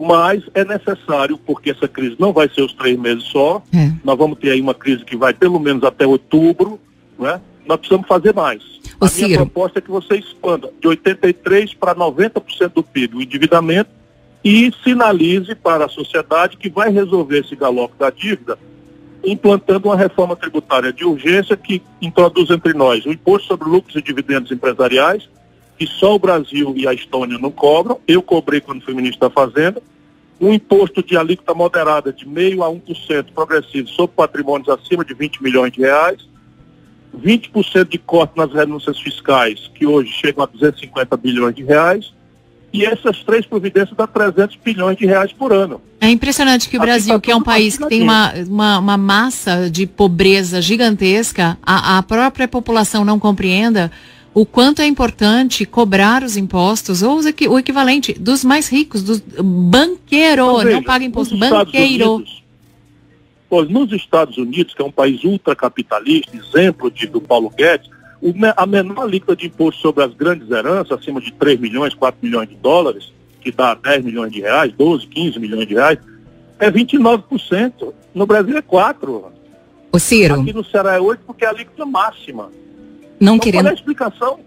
Mas 0.00 0.42
é 0.54 0.64
necessário, 0.64 1.36
porque 1.38 1.70
essa 1.70 1.86
crise 1.86 2.16
não 2.18 2.32
vai 2.32 2.48
ser 2.48 2.62
os 2.62 2.72
três 2.72 2.98
meses 2.98 3.24
só, 3.24 3.62
é. 3.74 3.92
nós 4.02 4.16
vamos 4.16 4.38
ter 4.38 4.50
aí 4.50 4.60
uma 4.60 4.74
crise 4.74 5.04
que 5.04 5.16
vai 5.16 5.34
pelo 5.34 5.60
menos 5.60 5.84
até 5.84 6.06
outubro, 6.06 6.80
né? 7.18 7.40
nós 7.66 7.78
precisamos 7.78 8.08
fazer 8.08 8.34
mais. 8.34 8.62
Ô, 9.00 9.04
a 9.04 9.08
Ciro. 9.08 9.28
minha 9.28 9.38
proposta 9.38 9.78
é 9.78 9.82
que 9.82 9.90
você 9.90 10.16
expanda 10.16 10.70
de 10.80 10.88
83% 10.88 11.76
para 11.78 11.94
90% 11.94 12.72
do 12.74 12.82
PIB 12.82 13.16
o 13.16 13.22
endividamento 13.22 13.90
e 14.42 14.72
sinalize 14.82 15.54
para 15.54 15.84
a 15.84 15.88
sociedade 15.88 16.56
que 16.56 16.70
vai 16.70 16.90
resolver 16.90 17.40
esse 17.40 17.54
galope 17.54 17.94
da 17.98 18.10
dívida 18.10 18.58
implantando 19.24 19.88
uma 19.88 19.96
reforma 19.96 20.34
tributária 20.34 20.92
de 20.92 21.04
urgência 21.04 21.56
que 21.56 21.82
introduz 22.00 22.50
entre 22.50 22.72
nós 22.72 23.04
o 23.04 23.12
imposto 23.12 23.48
sobre 23.48 23.68
lucros 23.68 23.96
e 23.96 24.02
dividendos 24.02 24.50
empresariais, 24.50 25.28
que 25.78 25.86
só 25.86 26.14
o 26.14 26.18
Brasil 26.18 26.74
e 26.76 26.86
a 26.86 26.92
Estônia 26.92 27.38
não 27.38 27.50
cobram, 27.50 27.98
eu 28.06 28.22
cobrei 28.22 28.60
quando 28.60 28.82
fui 28.82 28.94
ministro 28.94 29.20
da 29.20 29.30
Fazenda, 29.30 29.82
um 30.40 30.52
imposto 30.52 31.02
de 31.02 31.16
alíquota 31.16 31.52
moderada 31.54 32.12
de 32.12 32.26
meio 32.26 32.64
a 32.64 32.68
1% 32.68 33.26
progressivo 33.34 33.88
sobre 33.88 34.16
patrimônios 34.16 34.68
acima 34.68 35.04
de 35.04 35.12
20 35.12 35.42
milhões 35.42 35.72
de 35.72 35.80
reais, 35.80 36.28
20% 37.16 37.88
de 37.88 37.98
corte 37.98 38.36
nas 38.36 38.52
renúncias 38.52 38.98
fiscais, 38.98 39.70
que 39.74 39.86
hoje 39.86 40.10
chegam 40.12 40.42
a 40.42 40.46
250 40.46 41.16
bilhões 41.16 41.54
de 41.54 41.62
reais, 41.62 42.14
e 42.72 42.84
essas 42.84 43.22
três 43.24 43.44
providências 43.44 43.96
dá 43.96 44.06
300 44.06 44.56
bilhões 44.64 44.96
de 44.96 45.04
reais 45.04 45.32
por 45.32 45.52
ano. 45.52 45.80
É 46.00 46.08
impressionante 46.08 46.68
que 46.68 46.76
o 46.76 46.80
Brasil, 46.80 47.14
tá 47.14 47.20
que 47.20 47.30
é 47.30 47.36
um 47.36 47.42
país 47.42 47.76
que 47.76 47.86
tem 47.88 48.02
uma, 48.02 48.32
uma, 48.48 48.78
uma, 48.78 48.96
massa 48.96 49.68
de 49.68 49.86
pobreza 49.86 50.62
gigantesca, 50.62 51.58
a, 51.62 51.98
a 51.98 52.02
própria 52.02 52.46
população 52.46 53.04
não 53.04 53.18
compreenda 53.18 53.90
o 54.32 54.46
quanto 54.46 54.80
é 54.80 54.86
importante 54.86 55.66
cobrar 55.66 56.22
os 56.22 56.36
impostos, 56.36 57.02
ou 57.02 57.20
o 57.48 57.58
equivalente 57.58 58.12
dos 58.12 58.44
mais 58.44 58.68
ricos, 58.68 59.02
dos 59.02 59.20
banqueiro, 59.20 60.44
então, 60.44 60.58
veja, 60.58 60.76
não 60.76 60.82
paga 60.82 61.04
imposto, 61.04 61.36
banqueiro. 61.36 62.14
Unidos, 62.14 62.40
Pois 63.50 63.68
nos 63.68 63.90
Estados 63.92 64.38
Unidos, 64.38 64.72
que 64.72 64.80
é 64.80 64.84
um 64.84 64.92
país 64.92 65.24
ultracapitalista, 65.24 66.30
exemplo 66.36 66.88
de, 66.88 67.08
do 67.08 67.20
Paulo 67.20 67.50
Guedes, 67.50 67.90
o, 68.22 68.32
a 68.56 68.64
menor 68.64 69.02
alíquota 69.02 69.34
de 69.34 69.46
imposto 69.46 69.80
sobre 69.80 70.04
as 70.04 70.14
grandes 70.14 70.48
heranças, 70.48 70.92
acima 70.92 71.20
de 71.20 71.32
3 71.32 71.58
milhões, 71.58 71.92
4 71.92 72.20
milhões 72.22 72.48
de 72.48 72.54
dólares, 72.54 73.12
que 73.40 73.50
dá 73.50 73.74
10 73.74 74.04
milhões 74.04 74.30
de 74.30 74.40
reais, 74.40 74.72
12, 74.74 75.06
15 75.08 75.40
milhões 75.40 75.66
de 75.66 75.74
reais, 75.74 75.98
é 76.60 76.70
29%. 76.70 77.92
No 78.14 78.24
Brasil 78.24 78.56
é 78.56 78.62
4%. 78.62 79.24
O 79.92 79.98
Ciro. 79.98 80.40
Aqui 80.40 80.52
no 80.52 80.64
Ceará 80.64 80.94
é 80.94 81.00
8% 81.00 81.18
porque 81.26 81.44
é 81.44 81.48
a 81.48 81.50
alíquota 81.50 81.84
máxima. 81.84 82.52
Não 83.20 83.36
então, 83.36 83.44
querendo... 83.44 83.62
qual 83.62 83.68
é 83.68 83.70
a 83.70 83.74
explicação? 83.74 84.40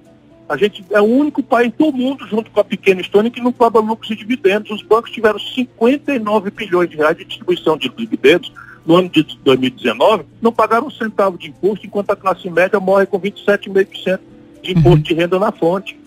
A 0.50 0.58
gente 0.58 0.84
é 0.92 1.00
o 1.00 1.06
único 1.06 1.42
país 1.42 1.72
do 1.78 1.92
mundo, 1.92 2.28
junto 2.28 2.52
com 2.52 2.60
a 2.60 2.64
pequena 2.64 3.00
Estônia, 3.00 3.32
que 3.32 3.42
não 3.42 3.52
cobra 3.52 3.82
lucros 3.82 4.12
e 4.12 4.16
dividendos. 4.16 4.72
Os 4.72 4.82
bancos 4.82 5.12
tiveram 5.12 5.40
59 5.40 6.52
bilhões 6.52 6.90
de 6.90 6.98
reais 6.98 7.18
de 7.18 7.24
distribuição 7.24 7.78
de 7.78 7.88
dividendos 7.90 8.52
no 8.86 8.96
ano 8.96 9.10
de 9.10 9.24
2019, 9.44 10.26
não 10.42 10.52
pagaram 10.52 10.88
um 10.88 10.92
centavo 10.92 11.38
de 11.38 11.50
imposto, 11.50 11.86
enquanto 11.86 12.12
a 12.12 12.16
classe 12.16 12.50
média 12.50 12.80
morre 12.80 13.06
com 13.06 13.20
27,5% 13.20 14.20
de 14.62 14.72
imposto 14.72 14.90
uhum. 14.90 15.02
de 15.02 15.14
renda 15.14 15.40
na 15.40 15.52
fonte. 15.52 15.98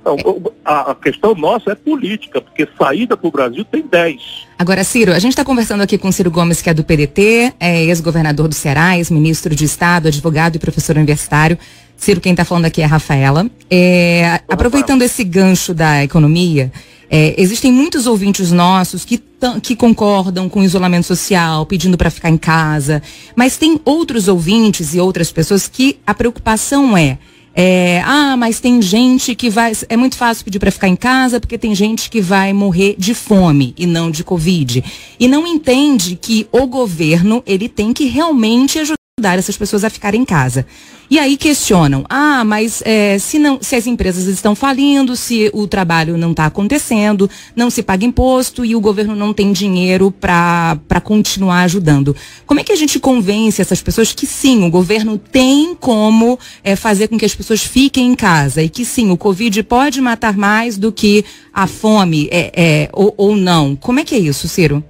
Então, 0.00 0.18
a, 0.62 0.90
a, 0.90 0.94
questão 0.94 1.34
nossa 1.34 1.72
é 1.72 1.74
política, 1.74 2.38
porque 2.38 2.68
saída 2.78 3.16
para 3.16 3.26
o 3.26 3.30
Brasil 3.30 3.64
tem 3.64 3.80
10. 3.80 4.20
Agora, 4.58 4.84
Ciro, 4.84 5.12
a 5.12 5.18
gente 5.18 5.32
está 5.32 5.42
conversando 5.42 5.82
aqui 5.82 5.96
com 5.96 6.12
Ciro 6.12 6.30
Gomes, 6.30 6.60
que 6.60 6.68
é 6.68 6.74
do 6.74 6.84
PDT, 6.84 7.54
é 7.58 7.84
ex-governador 7.84 8.46
do 8.46 8.54
Ceará, 8.54 8.98
ex-ministro 8.98 9.54
de 9.54 9.64
Estado, 9.64 10.08
advogado 10.08 10.56
e 10.56 10.58
professor 10.58 10.94
universitário. 10.96 11.58
Ciro, 11.96 12.20
quem 12.20 12.32
está 12.32 12.44
falando 12.44 12.66
aqui 12.66 12.82
é 12.82 12.84
a 12.84 12.88
Rafaela. 12.88 13.50
É, 13.70 14.40
aproveitando 14.48 15.00
Rafael. 15.00 15.06
esse 15.06 15.24
gancho 15.24 15.72
da 15.72 16.04
economia, 16.04 16.70
é, 17.10 17.34
existem 17.40 17.72
muitos 17.72 18.06
ouvintes 18.06 18.50
nossos 18.50 19.04
que, 19.04 19.22
que 19.62 19.76
concordam 19.76 20.48
com 20.48 20.60
o 20.60 20.64
isolamento 20.64 21.06
social, 21.06 21.64
pedindo 21.66 21.96
para 21.96 22.10
ficar 22.10 22.30
em 22.30 22.36
casa, 22.36 23.02
mas 23.36 23.56
tem 23.56 23.80
outros 23.84 24.28
ouvintes 24.28 24.94
e 24.94 25.00
outras 25.00 25.30
pessoas 25.30 25.68
que 25.68 25.98
a 26.06 26.14
preocupação 26.14 26.96
é, 26.96 27.18
é, 27.54 28.02
ah, 28.04 28.36
mas 28.36 28.58
tem 28.58 28.82
gente 28.82 29.32
que 29.36 29.48
vai. 29.48 29.72
É 29.88 29.96
muito 29.96 30.16
fácil 30.16 30.44
pedir 30.44 30.58
para 30.58 30.72
ficar 30.72 30.88
em 30.88 30.96
casa 30.96 31.38
porque 31.38 31.56
tem 31.56 31.72
gente 31.72 32.10
que 32.10 32.20
vai 32.20 32.52
morrer 32.52 32.96
de 32.98 33.14
fome 33.14 33.72
e 33.78 33.86
não 33.86 34.10
de 34.10 34.24
Covid. 34.24 34.82
E 35.20 35.28
não 35.28 35.46
entende 35.46 36.18
que 36.20 36.48
o 36.50 36.66
governo 36.66 37.44
ele 37.46 37.68
tem 37.68 37.92
que 37.92 38.06
realmente 38.06 38.80
ajudar 38.80 39.03
ajudar 39.24 39.38
essas 39.38 39.56
pessoas 39.56 39.84
a 39.84 39.90
ficarem 39.90 40.22
em 40.22 40.24
casa. 40.24 40.66
E 41.08 41.20
aí 41.20 41.36
questionam, 41.36 42.04
ah, 42.08 42.42
mas 42.44 42.82
é, 42.84 43.16
se, 43.16 43.38
não, 43.38 43.58
se 43.62 43.76
as 43.76 43.86
empresas 43.86 44.26
estão 44.26 44.56
falindo, 44.56 45.14
se 45.14 45.50
o 45.54 45.68
trabalho 45.68 46.18
não 46.18 46.32
está 46.32 46.46
acontecendo, 46.46 47.30
não 47.54 47.70
se 47.70 47.80
paga 47.80 48.04
imposto 48.04 48.64
e 48.64 48.74
o 48.74 48.80
governo 48.80 49.14
não 49.14 49.32
tem 49.32 49.52
dinheiro 49.52 50.10
para 50.10 51.00
continuar 51.04 51.62
ajudando. 51.62 52.16
Como 52.44 52.58
é 52.58 52.64
que 52.64 52.72
a 52.72 52.76
gente 52.76 52.98
convence 52.98 53.62
essas 53.62 53.80
pessoas 53.80 54.12
que 54.12 54.26
sim, 54.26 54.64
o 54.64 54.70
governo 54.70 55.16
tem 55.16 55.76
como 55.76 56.36
é, 56.64 56.74
fazer 56.74 57.06
com 57.06 57.16
que 57.16 57.24
as 57.24 57.36
pessoas 57.36 57.62
fiquem 57.62 58.10
em 58.10 58.14
casa 58.16 58.62
e 58.64 58.68
que 58.68 58.84
sim, 58.84 59.12
o 59.12 59.16
Covid 59.16 59.62
pode 59.62 60.00
matar 60.00 60.36
mais 60.36 60.76
do 60.76 60.90
que 60.90 61.24
a 61.52 61.68
fome 61.68 62.28
é, 62.32 62.50
é 62.52 62.88
ou, 62.92 63.14
ou 63.16 63.36
não? 63.36 63.76
Como 63.76 64.00
é 64.00 64.04
que 64.04 64.16
é 64.16 64.18
isso, 64.18 64.48
Ciro? 64.48 64.82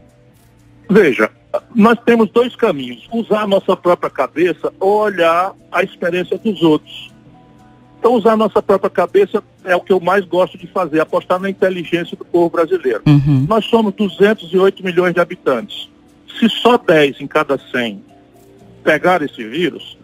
Veja, 0.89 1.31
nós 1.75 1.99
temos 2.05 2.31
dois 2.31 2.55
caminhos: 2.57 3.09
usar 3.13 3.43
a 3.43 3.47
nossa 3.47 3.77
própria 3.77 4.11
cabeça 4.11 4.73
ou 4.81 5.01
olhar 5.01 5.53
a 5.71 5.83
experiência 5.83 6.39
dos 6.39 6.63
outros. 6.63 7.13
Então, 7.99 8.15
usar 8.15 8.33
a 8.33 8.37
nossa 8.37 8.61
própria 8.61 8.91
cabeça 8.91 9.43
é 9.65 9.75
o 9.75 9.81
que 9.81 9.93
eu 9.93 9.99
mais 9.99 10.27
gosto 10.27 10.59
de 10.59 10.67
fazer, 10.67 11.01
apostar 11.01 11.41
na 11.41 11.49
inteligência 11.49 12.15
do 12.17 12.25
povo 12.25 12.51
brasileiro. 12.51 13.03
Uhum. 13.07 13.47
Nós 13.49 13.65
somos 13.65 13.95
208 13.95 14.85
milhões 14.85 15.15
de 15.15 15.21
habitantes. 15.21 15.89
Se 16.39 16.49
só 16.51 16.77
10 16.77 17.23
em 17.23 17.27
cada 17.27 17.57
100 17.57 18.05
pegar 18.83 19.23
esse 19.23 19.43
vírus, 19.43 19.97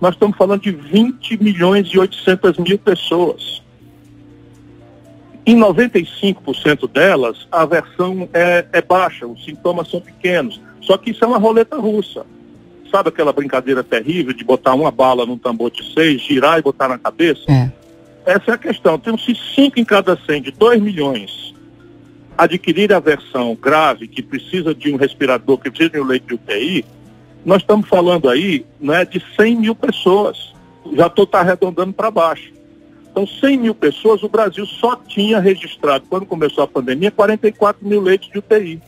nós 0.00 0.14
estamos 0.14 0.36
falando 0.36 0.62
de 0.62 0.70
20 0.70 1.42
milhões 1.42 1.88
e 1.88 1.98
800 1.98 2.56
mil 2.58 2.78
pessoas. 2.78 3.60
Em 5.44 5.56
95% 5.58 6.88
delas, 6.88 7.48
a 7.50 7.64
versão 7.66 8.28
é, 8.32 8.64
é 8.72 8.80
baixa, 8.80 9.26
os 9.26 9.44
sintomas 9.44 9.90
são 9.90 10.00
pequenos. 10.00 10.60
Só 10.80 10.96
que 10.96 11.10
isso 11.10 11.24
é 11.24 11.26
uma 11.26 11.38
roleta 11.38 11.76
russa. 11.76 12.24
Sabe 12.90 13.08
aquela 13.08 13.32
brincadeira 13.32 13.84
terrível 13.84 14.32
de 14.32 14.42
botar 14.42 14.74
uma 14.74 14.90
bala 14.90 15.24
num 15.24 15.38
tambor 15.38 15.70
de 15.70 15.92
seis, 15.92 16.22
girar 16.22 16.58
e 16.58 16.62
botar 16.62 16.88
na 16.88 16.98
cabeça? 16.98 17.42
É. 17.48 17.70
Essa 18.26 18.52
é 18.52 18.54
a 18.54 18.58
questão. 18.58 18.98
Temos-se 18.98 19.34
cinco 19.54 19.78
em 19.78 19.84
cada 19.84 20.16
cem, 20.26 20.42
de 20.42 20.50
dois 20.50 20.80
milhões, 20.80 21.54
adquirir 22.36 22.92
a 22.92 23.00
versão 23.00 23.54
grave, 23.54 24.08
que 24.08 24.22
precisa 24.22 24.74
de 24.74 24.92
um 24.92 24.96
respirador, 24.96 25.58
que 25.58 25.70
precisa 25.70 25.90
de 25.90 26.00
um 26.00 26.04
leite 26.04 26.26
de 26.26 26.34
UTI, 26.34 26.84
nós 27.44 27.62
estamos 27.62 27.88
falando 27.88 28.28
aí 28.28 28.66
né, 28.78 29.04
de 29.04 29.22
100 29.36 29.56
mil 29.56 29.74
pessoas. 29.74 30.52
Já 30.92 31.06
estou 31.06 31.26
tá 31.26 31.40
arredondando 31.40 31.92
para 31.92 32.10
baixo. 32.10 32.52
Então, 33.10 33.26
100 33.26 33.58
mil 33.58 33.74
pessoas, 33.74 34.22
o 34.22 34.28
Brasil 34.28 34.64
só 34.66 34.94
tinha 34.94 35.40
registrado, 35.40 36.04
quando 36.08 36.26
começou 36.26 36.62
a 36.62 36.68
pandemia, 36.68 37.10
44 37.10 37.86
mil 37.86 38.00
leitos 38.00 38.28
de 38.30 38.38
UTI. 38.38 38.80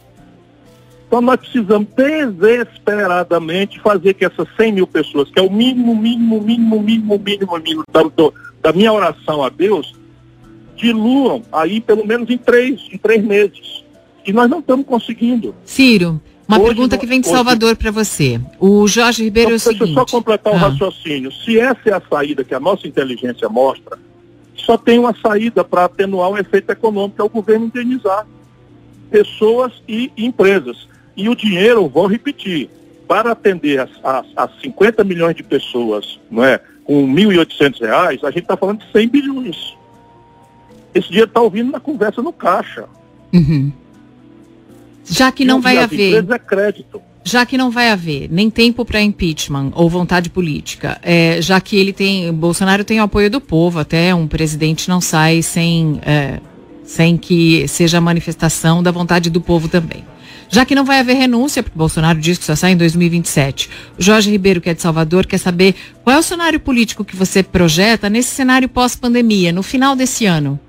Então 1.13 1.21
nós 1.21 1.37
precisamos 1.37 1.89
desesperadamente 1.95 3.79
fazer 3.81 4.15
que 4.15 4.25
essas 4.25 4.49
100 4.57 4.73
mil 4.73 4.87
pessoas, 4.87 5.29
que 5.31 5.39
é 5.39 5.43
o 5.43 5.53
mínimo, 5.53 5.95
mínimo, 5.95 6.41
mínimo, 6.41 6.81
mínimo, 6.81 7.19
mínimo, 7.19 7.59
mínimo 7.59 7.85
da, 7.93 8.03
do, 8.03 8.33
da 8.63 8.73
minha 8.73 8.91
oração 8.91 9.45
a 9.45 9.51
Deus, 9.51 9.95
diluam 10.75 11.43
aí 11.53 11.83
pelo 11.83 12.07
menos 12.07 12.31
em 12.31 12.39
três, 12.39 12.81
em 12.91 12.97
três 12.97 13.23
meses. 13.23 13.85
E 14.25 14.33
nós 14.33 14.49
não 14.49 14.61
estamos 14.61 14.87
conseguindo. 14.87 15.55
Ciro, 15.67 16.19
uma 16.49 16.57
hoje, 16.57 16.69
pergunta 16.69 16.97
que 16.97 17.05
vem 17.05 17.21
de 17.21 17.29
Salvador 17.29 17.77
para 17.77 17.91
você. 17.91 18.41
O 18.59 18.89
Jorge 18.89 19.23
Ribeiro 19.23 19.51
então, 19.51 19.53
é 19.53 19.57
o 19.57 19.61
seguinte... 19.61 19.79
Deixa 19.81 20.01
eu 20.01 20.09
só 20.09 20.17
completar 20.17 20.51
o 20.55 20.57
ah. 20.57 20.61
raciocínio. 20.61 21.31
Se 21.31 21.61
essa 21.61 21.91
é 21.91 21.93
a 21.93 22.01
saída 22.09 22.43
que 22.43 22.55
a 22.55 22.61
nossa 22.61 22.89
inteligência 22.89 23.51
mostra, 23.51 23.99
só 24.57 24.79
tem 24.79 24.99
uma 24.99 25.15
saída 25.21 25.63
para 25.63 25.85
atenuar 25.85 26.31
o 26.31 26.39
efeito 26.39 26.71
econômico, 26.71 27.21
é 27.21 27.25
o 27.25 27.29
governo 27.29 27.67
indenizar 27.67 28.27
pessoas 29.11 29.75
e 29.87 30.11
empresas. 30.17 30.91
E 31.17 31.29
o 31.29 31.35
dinheiro, 31.35 31.89
vou 31.89 32.07
repetir, 32.07 32.71
para 33.07 33.33
atender 33.33 33.81
as, 33.81 33.91
as, 34.03 34.27
as 34.37 34.61
50 34.61 35.05
milhões 35.05 35.37
de 35.37 35.43
pessoas 35.43 36.19
não 36.31 36.45
é, 36.45 36.61
com 36.85 37.05
R$ 37.13 37.25
1.800, 37.27 38.25
a 38.25 38.31
gente 38.31 38.41
está 38.41 38.57
falando 38.57 38.81
de 38.81 38.91
100 38.91 39.09
bilhões. 39.09 39.77
Esse 40.95 41.09
dinheiro 41.09 41.29
está 41.29 41.41
ouvindo 41.41 41.71
na 41.71 41.81
conversa 41.81 42.23
no 42.23 42.33
caixa. 42.33 42.85
Uhum. 43.33 43.73
Já 45.05 45.33
que 45.33 45.45
não 45.45 45.61
vai 45.61 45.79
haver. 45.79 46.25
É 46.31 46.39
crédito. 46.39 47.03
Já 47.25 47.47
que 47.47 47.57
não 47.57 47.71
vai 47.71 47.91
haver 47.91 48.29
nem 48.31 48.51
tempo 48.51 48.85
para 48.85 49.01
impeachment 49.01 49.73
ou 49.75 49.89
vontade 49.89 50.29
política, 50.29 50.99
é, 51.03 51.41
já 51.41 51.61
que 51.61 51.77
ele 51.77 51.93
tem, 51.93 52.33
Bolsonaro 52.33 52.85
tem 52.85 53.01
o 53.01 53.05
apoio 53.05 53.31
do 53.31 53.41
povo, 53.41 53.79
até 53.79 54.13
um 54.15 54.27
presidente 54.27 54.89
não 54.89 55.01
sai 55.01 55.41
sem, 55.41 56.01
é, 56.05 56.41
sem 56.85 57.17
que 57.17 57.67
seja 57.69 57.99
a 57.99 58.01
manifestação 58.01 58.83
da 58.83 58.91
vontade 58.91 59.31
do 59.31 59.41
povo 59.41 59.69
também. 59.69 60.05
Já 60.53 60.67
que 60.67 60.75
não 60.75 60.85
vai 60.85 61.01
haver 61.01 61.15
renúncia, 61.17 61.63
porque 61.63 61.79
Bolsonaro 61.79 62.19
diz 62.19 62.37
que 62.37 62.45
só 62.45 62.55
sai 62.55 62.73
em 62.73 62.77
2027. 62.77 63.71
O 63.99 64.03
Jorge 64.03 64.31
Ribeiro, 64.31 64.61
que 64.61 64.69
é 64.69 64.75
de 64.75 64.83
Salvador, 64.83 65.25
quer 65.25 65.39
saber 65.39 65.75
qual 66.05 66.15
é 66.15 66.19
o 66.19 66.23
cenário 66.23 66.61
político 66.61 67.07
que 67.07 67.17
você 67.17 67.43
projeta 67.43 68.11
nesse 68.11 68.29
cenário 68.35 68.69
pós-pandemia, 68.69 69.51
no 69.51 69.63
final 69.63 69.97
desse 69.97 70.27
ano. 70.27 70.61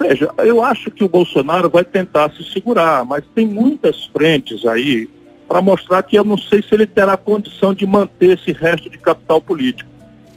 Veja, 0.00 0.30
eu 0.38 0.64
acho 0.64 0.90
que 0.90 1.04
o 1.04 1.08
Bolsonaro 1.08 1.68
vai 1.68 1.84
tentar 1.84 2.32
se 2.32 2.42
segurar, 2.50 3.04
mas 3.04 3.22
tem 3.34 3.46
muitas 3.46 4.06
frentes 4.06 4.64
aí 4.64 5.06
para 5.46 5.60
mostrar 5.60 6.02
que 6.02 6.16
eu 6.16 6.24
não 6.24 6.38
sei 6.38 6.62
se 6.62 6.74
ele 6.74 6.86
terá 6.86 7.14
condição 7.14 7.74
de 7.74 7.86
manter 7.86 8.38
esse 8.38 8.52
resto 8.52 8.88
de 8.88 8.96
capital 8.96 9.38
político. 9.38 9.90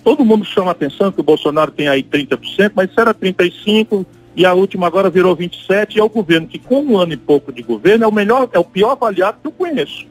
Todo 0.03 0.25
mundo 0.25 0.43
chama 0.43 0.71
atenção 0.71 1.09
que 1.09 1.21
o 1.21 1.23
Bolsonaro 1.23 1.71
tem 1.71 1.87
aí 1.87 2.03
30%, 2.03 2.73
mas 2.75 2.89
era 2.97 3.13
35% 3.13 4.05
e 4.35 4.45
a 4.45 4.53
última 4.53 4.87
agora 4.87 5.09
virou 5.09 5.35
27% 5.35 5.95
e 5.95 5.99
é 5.99 6.03
o 6.03 6.09
governo 6.09 6.47
que 6.47 6.57
com 6.57 6.81
um 6.81 6.97
ano 6.97 7.13
e 7.13 7.17
pouco 7.17 7.51
de 7.51 7.61
governo 7.61 8.05
é 8.05 8.07
o 8.07 8.13
melhor, 8.13 8.49
é 8.53 8.59
o 8.59 8.63
pior 8.63 8.91
avaliado 8.91 9.39
que 9.41 9.47
eu 9.47 9.51
conheço. 9.51 10.05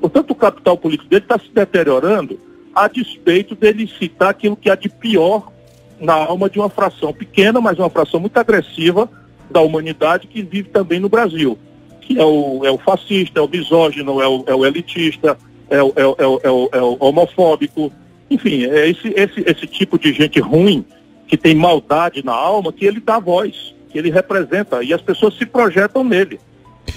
Portanto, 0.00 0.30
o 0.30 0.34
capital 0.34 0.76
político 0.76 1.08
dele 1.08 1.24
está 1.24 1.38
se 1.38 1.50
deteriorando 1.52 2.38
a 2.74 2.86
despeito 2.86 3.54
dele 3.54 3.90
citar 3.98 4.30
aquilo 4.30 4.56
que 4.56 4.70
há 4.70 4.74
de 4.74 4.88
pior 4.88 5.50
na 5.98 6.14
alma 6.14 6.48
de 6.48 6.58
uma 6.58 6.68
fração 6.68 7.12
pequena, 7.12 7.60
mas 7.60 7.78
uma 7.78 7.90
fração 7.90 8.20
muito 8.20 8.36
agressiva 8.36 9.10
da 9.50 9.60
humanidade 9.60 10.26
que 10.26 10.42
vive 10.42 10.68
também 10.68 11.00
no 11.00 11.08
Brasil, 11.08 11.58
que 12.00 12.18
é 12.18 12.24
o, 12.24 12.64
é 12.64 12.70
o 12.70 12.78
fascista, 12.78 13.40
é 13.40 13.42
o 13.42 13.48
misógino, 13.48 14.20
é 14.20 14.28
o, 14.28 14.44
é 14.46 14.54
o 14.54 14.64
elitista, 14.64 15.36
é 15.68 15.82
o, 15.82 15.92
é, 15.96 16.06
o, 16.06 16.16
é, 16.18 16.26
o, 16.26 16.40
é, 16.44 16.50
o, 16.50 16.68
é 16.72 16.82
homofóbico, 17.00 17.90
enfim, 18.30 18.64
é 18.66 18.88
esse, 18.88 19.08
esse, 19.16 19.42
esse 19.46 19.66
tipo 19.66 19.98
de 19.98 20.12
gente 20.12 20.38
ruim 20.38 20.84
que 21.28 21.36
tem 21.36 21.54
maldade 21.54 22.24
na 22.24 22.32
alma 22.32 22.72
que 22.72 22.86
ele 22.86 22.98
dá 22.98 23.18
voz, 23.18 23.74
que 23.90 23.98
ele 23.98 24.10
representa, 24.10 24.82
e 24.82 24.92
as 24.92 25.02
pessoas 25.02 25.36
se 25.36 25.44
projetam 25.46 26.02
nele. 26.02 26.40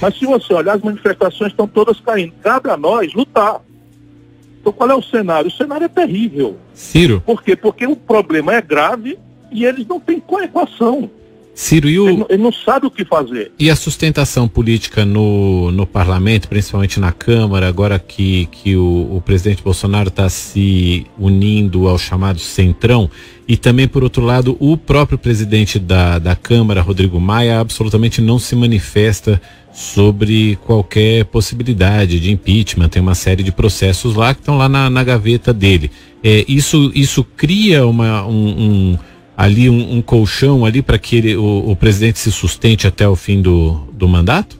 Mas 0.02 0.18
se 0.18 0.26
você 0.26 0.54
olhar, 0.54 0.76
as 0.76 0.82
manifestações 0.82 1.52
estão 1.52 1.68
todas 1.68 2.00
caindo. 2.00 2.34
Cabe 2.42 2.70
a 2.70 2.78
nós 2.78 3.14
lutar. 3.14 3.62
Então 4.60 4.72
qual 4.72 4.90
é 4.90 4.96
o 4.96 5.02
cenário? 5.02 5.50
O 5.50 5.52
cenário 5.52 5.86
é 5.86 5.90
terrível. 5.90 6.58
Ciro. 6.74 7.22
Por 7.26 7.44
quê? 7.44 7.56
Porque 7.56 7.86
o 7.86 7.96
problema 7.96 8.56
é 8.56 8.62
grave 8.62 9.20
e 9.52 9.66
eles 9.66 9.86
não 9.86 10.00
têm 10.00 10.20
coequação. 10.20 11.10
Ciro, 11.54 11.90
e 11.90 12.00
o... 12.00 12.08
ele, 12.08 12.26
ele, 12.30 12.44
não 12.44 12.52
sabe 12.52 12.88
o 12.88 12.92
que 12.92 13.04
fazer. 13.04 13.52
E 13.60 13.70
a 13.70 13.76
sustentação 13.76 14.48
política 14.48 15.04
no, 15.04 15.72
no 15.72 15.86
parlamento, 15.86 16.48
principalmente 16.48 17.00
na 17.00 17.12
Câmara, 17.12 17.68
agora 17.68 18.00
que, 18.00 18.46
que 18.48 18.76
o, 18.76 19.18
o 19.18 19.22
presidente 19.22 19.62
Bolsonaro 19.62 20.08
está 20.08 20.30
se 20.30 21.06
unindo 21.20 21.88
ao 21.88 21.98
chamado 21.98 22.40
Centrão, 22.40 23.10
e 23.48 23.58
também, 23.58 23.86
por 23.86 24.02
outro 24.02 24.24
lado, 24.24 24.56
o 24.62 24.78
próprio 24.78 25.18
presidente 25.18 25.78
da, 25.78 26.20
da 26.20 26.36
Câmara, 26.38 26.82
Rodrigo 26.82 27.20
Maia, 27.20 27.60
absolutamente 27.60 28.22
não 28.22 28.40
se 28.40 28.56
manifesta 28.56 29.42
sobre 29.74 30.58
qualquer 30.66 31.26
possibilidade 31.26 32.20
de 32.20 32.32
impeachment. 32.32 32.88
Tem 32.88 33.02
uma 33.02 33.16
série 33.16 33.44
de 33.44 33.52
processos 33.52 34.16
lá 34.16 34.34
que 34.34 34.40
estão 34.40 34.58
lá 34.58 34.70
na, 34.70 34.90
na 34.90 35.04
gaveta 35.04 35.54
dele. 35.54 35.92
É, 36.24 36.46
isso, 36.48 36.92
isso 36.94 37.24
cria 37.24 37.86
uma, 37.86 38.26
um, 38.26 38.48
um 38.94 38.98
ali 39.36 39.70
um, 39.70 39.98
um, 39.98 40.02
colchão 40.02 40.66
ali 40.66 40.82
para 40.82 41.00
que 41.00 41.16
ele, 41.18 41.36
o, 41.36 41.72
o, 41.72 41.76
presidente 41.76 42.20
se 42.20 42.32
sustente 42.32 42.88
até 42.88 43.08
o 43.08 43.16
fim 43.16 43.42
do, 43.42 43.88
do 43.94 44.08
mandato? 44.08 44.60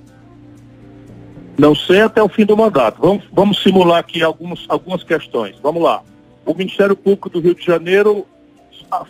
Não 1.58 1.76
sei 1.76 2.02
até 2.02 2.22
o 2.24 2.30
fim 2.30 2.46
do 2.46 2.58
mandato. 2.58 3.00
Vamos, 3.00 3.24
vamos 3.32 3.62
simular 3.62 4.00
aqui 4.00 4.24
algumas, 4.24 4.66
algumas 4.68 5.04
questões. 5.04 5.56
Vamos 5.62 5.84
lá. 5.84 6.02
O 6.46 6.54
Ministério 6.54 6.96
Público 6.96 7.30
do 7.30 7.40
Rio 7.40 7.54
de 7.54 7.64
Janeiro 7.64 8.26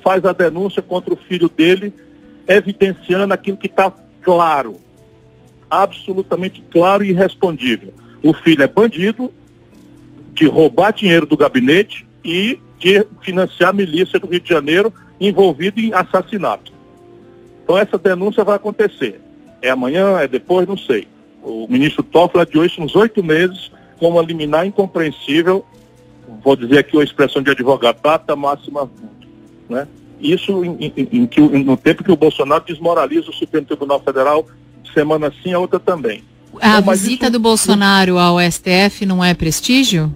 faz 0.03 0.25
a 0.25 0.33
denúncia 0.33 0.81
contra 0.81 1.13
o 1.13 1.17
filho 1.17 1.49
dele, 1.49 1.93
evidenciando 2.47 3.33
aquilo 3.33 3.57
que 3.57 3.67
está 3.67 3.91
claro 4.21 4.79
absolutamente 5.71 6.61
claro 6.69 7.01
e 7.01 7.11
irrespondível. 7.11 7.93
O 8.21 8.33
filho 8.33 8.61
é 8.61 8.67
bandido 8.67 9.31
de 10.33 10.45
roubar 10.45 10.91
dinheiro 10.91 11.25
do 11.25 11.37
gabinete 11.37 12.05
e 12.23 12.59
de 12.77 13.05
financiar 13.21 13.69
a 13.69 13.73
milícia 13.73 14.19
do 14.19 14.27
Rio 14.27 14.41
de 14.41 14.49
Janeiro 14.49 14.93
envolvido 15.27 15.79
em 15.79 15.93
assassinato. 15.93 16.73
Então 17.63 17.77
essa 17.77 17.97
denúncia 17.97 18.43
vai 18.43 18.55
acontecer. 18.55 19.21
É 19.61 19.69
amanhã, 19.69 20.17
é 20.19 20.27
depois, 20.27 20.67
não 20.67 20.77
sei. 20.77 21.07
O 21.43 21.67
ministro 21.69 22.03
Toffler 22.03 22.45
de 22.45 22.57
hoje 22.57 22.81
uns 22.81 22.95
oito 22.95 23.23
meses 23.23 23.71
com 23.99 24.09
uma 24.09 24.21
liminar 24.21 24.65
incompreensível, 24.65 25.63
vou 26.43 26.55
dizer 26.55 26.79
aqui 26.79 26.97
uma 26.97 27.03
expressão 27.03 27.41
de 27.41 27.51
advogado, 27.51 28.01
data 28.01 28.35
máxima, 28.35 28.89
né? 29.69 29.87
Isso 30.19 30.63
em, 30.65 30.75
em, 30.79 31.07
em, 31.11 31.29
em, 31.35 31.63
no 31.63 31.77
tempo 31.77 32.03
que 32.03 32.11
o 32.11 32.15
Bolsonaro 32.15 32.63
desmoraliza 32.65 33.29
o 33.29 33.33
Supremo 33.33 33.65
Tribunal 33.65 33.99
Federal 34.01 34.45
semana 34.93 35.31
sim, 35.41 35.53
a 35.53 35.59
outra 35.59 35.79
também. 35.79 36.23
A 36.59 36.79
então, 36.79 36.93
visita 36.93 37.25
isso, 37.25 37.33
do 37.33 37.39
Bolsonaro 37.39 38.17
ao 38.17 38.37
STF 38.39 39.05
não 39.05 39.23
é 39.23 39.33
prestígio? 39.33 40.13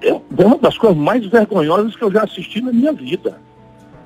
É 0.00 0.12
uma 0.12 0.58
das 0.58 0.78
coisas 0.78 0.96
mais 0.96 1.24
vergonhosas 1.26 1.96
que 1.96 2.02
eu 2.02 2.12
já 2.12 2.22
assisti 2.22 2.60
na 2.60 2.72
minha 2.72 2.92
vida. 2.92 3.38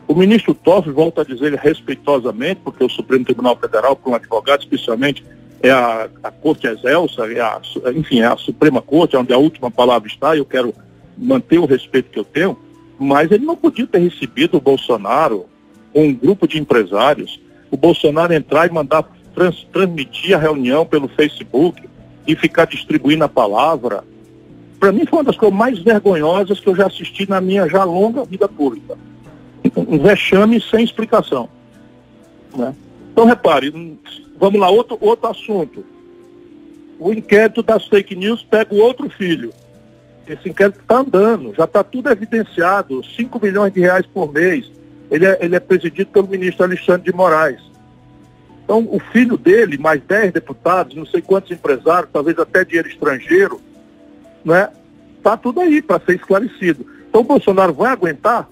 O 0.09 0.15
ministro 0.15 0.55
Toff, 0.55 0.91
volta 0.91 1.21
a 1.21 1.25
dizer 1.25 1.53
respeitosamente, 1.55 2.63
porque 2.65 2.83
o 2.83 2.89
Supremo 2.89 3.27
Tribunal 3.27 3.55
Federal, 3.57 3.95
para 3.95 4.11
um 4.11 4.15
advogado 4.15 4.61
especialmente, 4.61 5.23
é 5.63 5.71
a, 5.71 6.09
a 6.23 6.31
Corte 6.31 6.67
Excelsa, 6.67 7.31
é 7.31 7.41
a, 7.41 7.61
enfim, 7.95 8.21
é 8.21 8.27
a 8.27 8.37
Suprema 8.39 8.81
Corte, 8.81 9.19
onde 9.19 9.35
a 9.35 9.39
última 9.39 9.71
palavra 9.71 10.09
está, 10.09 10.35
e 10.35 10.39
eu 10.39 10.47
quero 10.47 10.73
manter 11.17 11.59
o 11.59 11.67
respeito 11.67 12.11
que 12.11 12.19
eu 12.19 12.25
tenho, 12.25 12.57
mas 12.99 13.31
ele 13.31 13.45
não 13.45 13.55
podia 13.55 13.87
ter 13.87 13.99
recebido 13.99 14.57
o 14.57 14.61
Bolsonaro 14.61 15.45
com 15.93 16.07
um 16.07 16.15
grupo 16.15 16.49
de 16.49 16.59
empresários, 16.59 17.39
o 17.71 17.77
Bolsonaro 17.77 18.33
entrar 18.33 18.67
e 18.67 18.73
mandar 18.73 19.05
trans, 19.35 19.67
transmitir 19.71 20.35
a 20.35 20.41
reunião 20.41 20.87
pelo 20.87 21.09
Facebook 21.09 21.87
e 22.27 22.35
ficar 22.35 22.65
distribuindo 22.67 23.25
a 23.25 23.29
palavra, 23.29 24.03
para 24.81 24.91
mim 24.91 25.05
foi 25.05 25.19
uma 25.19 25.25
das 25.25 25.37
coisas 25.37 25.59
mais 25.59 25.79
vergonhosas 25.81 26.61
que 26.61 26.67
eu 26.67 26.75
já 26.75 26.87
assisti 26.87 27.29
na 27.29 27.41
minha 27.43 27.69
já 27.69 27.85
longa 27.85 28.25
vida 28.25 28.49
pública. 28.49 28.97
Um 29.77 29.99
vexame 29.99 30.61
sem 30.61 30.85
explicação. 30.85 31.49
Né? 32.57 32.75
Então, 33.13 33.27
repare, 33.27 33.99
vamos 34.39 34.61
lá, 34.61 34.71
outro, 34.71 34.97
outro 35.01 35.29
assunto. 35.29 35.85
O 36.99 37.13
inquérito 37.13 37.63
das 37.63 37.87
fake 37.87 38.15
news 38.15 38.43
pega 38.43 38.75
o 38.75 38.79
outro 38.79 39.09
filho. 39.11 39.53
Esse 40.27 40.49
inquérito 40.49 40.81
está 40.81 40.99
andando, 40.99 41.55
já 41.55 41.65
está 41.65 41.83
tudo 41.83 42.11
evidenciado, 42.11 43.03
5 43.03 43.41
milhões 43.43 43.73
de 43.73 43.81
reais 43.81 44.05
por 44.07 44.33
mês. 44.33 44.71
Ele 45.11 45.25
é, 45.25 45.39
ele 45.41 45.57
é 45.57 45.61
presidido 45.61 46.11
pelo 46.11 46.29
ministro 46.29 46.65
Alexandre 46.65 47.11
de 47.11 47.17
Moraes. 47.17 47.61
Então, 48.65 48.87
o 48.91 49.01
filho 49.01 49.39
dele, 49.39 49.79
mais 49.79 50.03
10 50.03 50.33
deputados, 50.33 50.95
não 50.95 51.07
sei 51.07 51.23
quantos 51.23 51.51
empresários, 51.51 52.11
talvez 52.13 52.39
até 52.39 52.65
dinheiro 52.65 52.89
estrangeiro, 52.89 53.59
né? 54.45 54.69
Está 55.17 55.39
tudo 55.39 55.61
aí 55.61 55.81
para 55.81 56.05
ser 56.05 56.17
esclarecido. 56.17 56.85
Então, 57.09 57.23
o 57.23 57.25
Bolsonaro 57.25 57.73
vai 57.73 57.91
aguentar? 57.91 58.47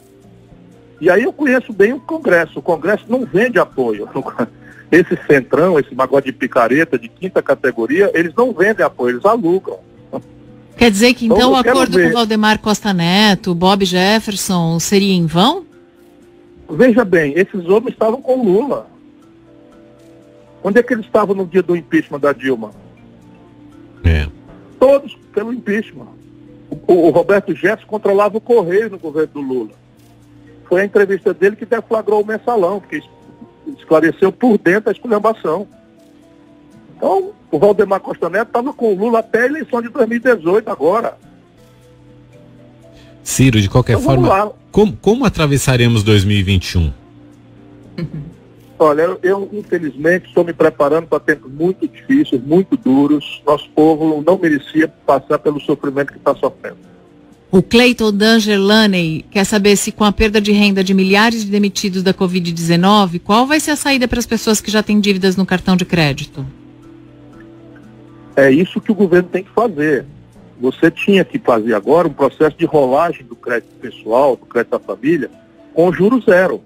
E 1.01 1.11
aí 1.11 1.25
eu 1.25 1.33
conheço 1.33 1.73
bem 1.73 1.93
o 1.93 2.01
Congresso. 2.01 2.59
O 2.59 2.63
Congresso 2.63 3.05
não 3.09 3.25
vende 3.25 3.59
apoio. 3.59 4.09
Esse 4.91 5.19
centrão, 5.27 5.81
esse 5.81 5.93
magode 5.97 6.27
de 6.27 6.33
picareta 6.33 6.97
de 6.97 7.09
quinta 7.09 7.43
categoria, 7.43 8.09
eles 8.15 8.33
não 8.37 8.53
vendem 8.53 8.87
apoio, 8.87 9.15
eles 9.15 9.25
alugam. 9.25 9.81
Quer 10.77 10.93
dizer 10.93 11.13
que 11.15 11.25
então, 11.27 11.39
então 11.39 11.53
o 11.53 11.57
acordo 11.57 11.97
ver. 11.97 12.09
com 12.09 12.15
Valdemar 12.15 12.61
Costa 12.61 12.95
Neto, 12.95 13.53
Bob 13.53 13.85
Jefferson, 13.85 14.79
seria 14.79 15.13
em 15.13 15.27
vão? 15.27 15.67
Veja 16.71 17.05
bem, 17.05 17.33
esses 17.37 17.67
homens 17.67 17.95
estavam 17.95 18.23
com 18.23 18.45
Lula. 18.45 18.87
Onde 20.63 20.79
é 20.79 20.83
que 20.83 20.93
eles 20.93 21.07
estavam 21.07 21.35
no 21.35 21.47
dia 21.47 21.63
do 21.63 21.75
impeachment 21.75 22.21
da 22.21 22.33
Dilma? 22.33 22.71
É. 24.05 24.29
Todos 24.79 25.17
pelo 25.33 25.53
impeachment. 25.53 26.09
O, 26.87 26.93
o 26.93 27.11
Roberto 27.11 27.55
Jefferson 27.55 27.87
controlava 27.87 28.37
o 28.37 28.41
correio 28.41 28.91
no 28.91 28.99
governo 28.99 29.33
do 29.35 29.41
Lula. 29.41 29.86
Foi 30.69 30.81
a 30.81 30.85
entrevista 30.85 31.33
dele 31.33 31.57
que 31.57 31.67
deflagrou 31.67 32.23
o 32.23 32.27
mensalão, 32.27 32.81
porque 32.81 33.03
esclareceu 33.77 34.33
por 34.33 34.59
dentro 34.59 34.91
a 34.91 34.93
esculhambação. 34.93 35.67
Então, 36.97 37.33
o 37.51 37.59
Valdemar 37.59 38.01
Costa 38.01 38.29
Neto 38.29 38.49
estava 38.49 38.73
com 38.73 38.93
o 38.93 38.97
Lula 38.97 39.21
até 39.21 39.43
a 39.43 39.47
eleição 39.47 39.83
de 39.83 39.89
2018 39.89 40.69
agora. 40.71 41.17
Ciro, 43.23 43.61
de 43.61 43.69
qualquer 43.69 43.99
então, 43.99 44.05
forma, 44.05 44.53
como, 44.71 44.97
como 44.97 45.25
atravessaremos 45.25 46.03
2021? 46.03 46.93
Olha, 48.79 49.03
eu, 49.03 49.19
eu, 49.23 49.49
infelizmente 49.53 50.29
estou 50.29 50.45
me 50.45 50.53
preparando 50.53 51.07
para 51.07 51.19
tempos 51.19 51.51
muito 51.51 51.89
difíceis, 51.89 52.43
muito 52.43 52.77
duros. 52.77 53.43
Nosso 53.47 53.69
povo 53.71 54.23
não 54.25 54.39
merecia 54.39 54.87
passar 54.87 55.39
pelo 55.39 55.61
sofrimento 55.61 56.13
que 56.13 56.19
está 56.19 56.35
sofrendo. 56.35 56.77
O 57.51 57.63
Cleiton 57.63 58.13
Dangerlaney 58.13 59.25
quer 59.31 59.45
saber 59.45 59.77
se 59.77 59.93
com 59.93 60.05
a 60.05 60.11
perda 60.11 60.41
de 60.41 60.51
renda 60.51 60.83
de 60.83 60.93
milhares 60.93 61.45
de 61.45 61.51
demitidos 61.51 62.03
da 62.03 62.13
Covid-19, 62.13 63.21
qual 63.21 63.47
vai 63.47 63.61
ser 63.61 63.71
a 63.71 63.77
saída 63.77 64.09
para 64.09 64.19
as 64.19 64.27
pessoas 64.27 64.61
que 64.61 64.71
já 64.71 64.83
têm 64.83 64.99
dívidas 64.99 65.37
no 65.37 65.47
cartão 65.47 65.77
de 65.77 65.85
crédito? 65.85 66.45
É 68.35 68.51
isso 68.51 68.81
que 68.81 68.91
o 68.91 68.95
governo 68.95 69.29
tem 69.29 69.45
que 69.45 69.51
fazer. 69.51 70.05
Você 70.61 70.91
tinha 70.91 71.25
que 71.25 71.39
fazer 71.39 71.75
agora 71.75 72.09
um 72.09 72.13
processo 72.13 72.57
de 72.57 72.65
rolagem 72.65 73.25
do 73.25 73.37
crédito 73.37 73.73
pessoal, 73.81 74.37
do 74.37 74.45
crédito 74.47 74.73
da 74.73 74.79
família, 74.81 75.31
com 75.73 75.93
juro 75.93 76.21
zero 76.21 76.61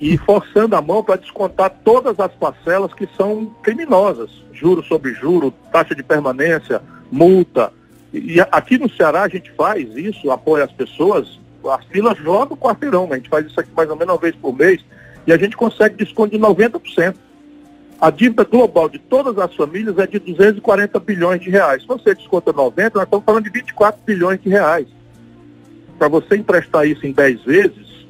e 0.00 0.16
forçando 0.16 0.74
a 0.74 0.82
mão 0.82 1.04
para 1.04 1.16
descontar 1.16 1.70
todas 1.84 2.18
as 2.18 2.32
parcelas 2.32 2.92
que 2.92 3.08
são 3.16 3.46
criminosas, 3.62 4.30
juro 4.52 4.82
sobre 4.84 5.14
juro, 5.14 5.52
taxa 5.72 5.94
de 5.94 6.02
permanência, 6.02 6.82
multa. 7.10 7.72
E 8.18 8.40
aqui 8.40 8.78
no 8.78 8.90
Ceará 8.90 9.22
a 9.22 9.28
gente 9.28 9.50
faz 9.52 9.88
isso, 9.96 10.30
apoia 10.30 10.64
as 10.64 10.72
pessoas, 10.72 11.38
as 11.64 11.84
filas 11.86 12.16
jogam 12.18 12.54
o 12.54 12.56
quarteirão, 12.56 13.06
né? 13.06 13.14
a 13.14 13.16
gente 13.16 13.28
faz 13.28 13.46
isso 13.46 13.58
aqui 13.60 13.70
mais 13.76 13.88
ou 13.90 13.96
menos 13.96 14.14
uma 14.14 14.20
vez 14.20 14.34
por 14.36 14.54
mês 14.54 14.84
e 15.26 15.32
a 15.32 15.36
gente 15.36 15.56
consegue 15.56 15.96
desconto 15.96 16.30
de 16.30 16.38
90%. 16.38 17.14
A 18.00 18.10
dívida 18.10 18.44
global 18.44 18.88
de 18.88 18.98
todas 18.98 19.36
as 19.38 19.54
famílias 19.54 19.98
é 19.98 20.06
de 20.06 20.20
240 20.20 21.00
bilhões 21.00 21.40
de 21.40 21.50
reais. 21.50 21.82
Se 21.82 21.88
você 21.88 22.14
desconta 22.14 22.52
90, 22.52 22.96
nós 22.96 23.04
estamos 23.04 23.24
falando 23.24 23.44
de 23.44 23.50
24 23.50 24.00
bilhões 24.06 24.40
de 24.40 24.48
reais. 24.48 24.86
Para 25.98 26.06
você 26.06 26.36
emprestar 26.36 26.86
isso 26.86 27.04
em 27.04 27.12
10 27.12 27.42
vezes, 27.42 28.06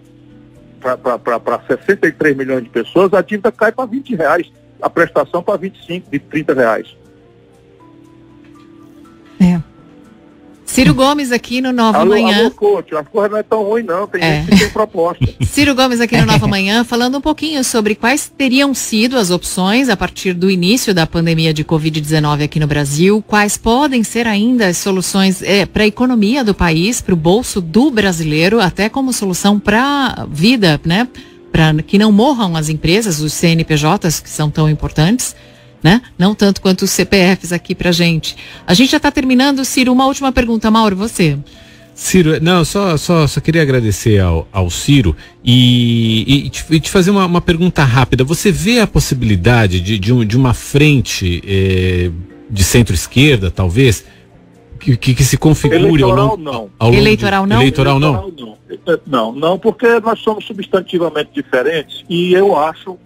para 0.78 1.60
63 1.66 2.36
milhões 2.36 2.64
de 2.64 2.68
pessoas, 2.68 3.14
a 3.14 3.22
dívida 3.22 3.50
cai 3.50 3.72
para 3.72 3.86
20 3.86 4.14
reais, 4.14 4.52
a 4.80 4.90
prestação 4.90 5.42
para 5.42 5.56
25, 5.56 6.10
de 6.10 6.18
30 6.18 6.54
reais. 6.54 6.96
Ciro 10.78 10.94
Gomes 10.94 11.32
aqui 11.32 11.60
no 11.60 11.72
Nova 11.72 11.98
alô, 11.98 12.10
Manhã. 12.10 12.38
Alô, 12.38 12.50
coach, 12.52 12.94
as 12.94 13.08
coisas 13.08 13.32
não 13.32 13.38
é 13.38 13.42
tão 13.42 13.64
ruim 13.64 13.82
não, 13.82 14.06
tem 14.06 14.22
é. 14.22 14.42
gente 14.42 14.50
que 14.52 14.58
tem 14.60 14.70
proposta. 14.70 15.26
Ciro 15.44 15.74
Gomes 15.74 16.00
aqui 16.00 16.16
no 16.16 16.24
Nova 16.24 16.46
Manhã, 16.46 16.84
falando 16.84 17.18
um 17.18 17.20
pouquinho 17.20 17.64
sobre 17.64 17.96
quais 17.96 18.30
teriam 18.38 18.72
sido 18.72 19.18
as 19.18 19.32
opções 19.32 19.88
a 19.88 19.96
partir 19.96 20.32
do 20.34 20.48
início 20.48 20.94
da 20.94 21.04
pandemia 21.04 21.52
de 21.52 21.64
Covid-19 21.64 22.44
aqui 22.44 22.60
no 22.60 22.68
Brasil, 22.68 23.20
quais 23.26 23.56
podem 23.56 24.04
ser 24.04 24.28
ainda 24.28 24.68
as 24.68 24.76
soluções 24.76 25.42
é, 25.42 25.66
para 25.66 25.82
a 25.82 25.86
economia 25.88 26.44
do 26.44 26.54
país, 26.54 27.00
para 27.00 27.12
o 27.12 27.16
bolso 27.16 27.60
do 27.60 27.90
brasileiro, 27.90 28.60
até 28.60 28.88
como 28.88 29.12
solução 29.12 29.58
para 29.58 30.14
a 30.16 30.26
vida, 30.26 30.80
né? 30.84 31.08
Para 31.50 31.74
que 31.82 31.98
não 31.98 32.12
morram 32.12 32.54
as 32.54 32.68
empresas, 32.68 33.20
os 33.20 33.32
CNPJs, 33.32 34.20
que 34.20 34.30
são 34.30 34.48
tão 34.48 34.70
importantes 34.70 35.34
né? 35.82 36.02
Não 36.18 36.34
tanto 36.34 36.60
quanto 36.60 36.82
os 36.82 36.90
CPFs 36.90 37.52
aqui 37.52 37.74
pra 37.74 37.92
gente. 37.92 38.36
A 38.66 38.74
gente 38.74 38.90
já 38.90 38.96
está 38.96 39.10
terminando, 39.10 39.64
Ciro. 39.64 39.92
Uma 39.92 40.06
última 40.06 40.32
pergunta, 40.32 40.70
Mauro, 40.70 40.96
você. 40.96 41.38
Ciro, 41.94 42.40
não, 42.40 42.64
só, 42.64 42.96
só, 42.96 43.26
só 43.26 43.40
queria 43.40 43.60
agradecer 43.60 44.20
ao, 44.20 44.46
ao 44.52 44.70
Ciro 44.70 45.16
e, 45.44 46.46
e, 46.46 46.50
te, 46.50 46.64
e 46.70 46.78
te 46.78 46.90
fazer 46.90 47.10
uma, 47.10 47.26
uma, 47.26 47.40
pergunta 47.40 47.82
rápida. 47.82 48.22
Você 48.22 48.52
vê 48.52 48.78
a 48.78 48.86
possibilidade 48.86 49.80
de, 49.80 49.98
de, 49.98 50.12
um, 50.12 50.24
de 50.24 50.36
uma 50.36 50.54
frente 50.54 51.42
eh, 51.44 52.10
de 52.48 52.62
centro-esquerda, 52.62 53.50
talvez, 53.50 54.04
que, 54.78 54.96
que, 54.96 55.12
que, 55.12 55.24
se 55.24 55.36
configure 55.36 55.82
eleitoral, 55.82 56.18
ao 56.18 56.26
longo, 56.36 56.42
não. 56.42 56.70
Ao 56.78 56.88
longo 56.88 57.00
eleitoral, 57.00 57.42
de, 57.42 57.48
não? 57.48 57.60
eleitoral 57.60 57.98
não? 57.98 58.14
Eleitoral 58.14 58.32
não. 58.38 58.58
Não, 59.04 59.32
não, 59.32 59.58
porque 59.58 59.98
nós 59.98 60.20
somos 60.20 60.46
substantivamente 60.46 61.30
diferentes 61.34 62.04
e 62.08 62.32
eu 62.32 62.56
acho 62.56 62.96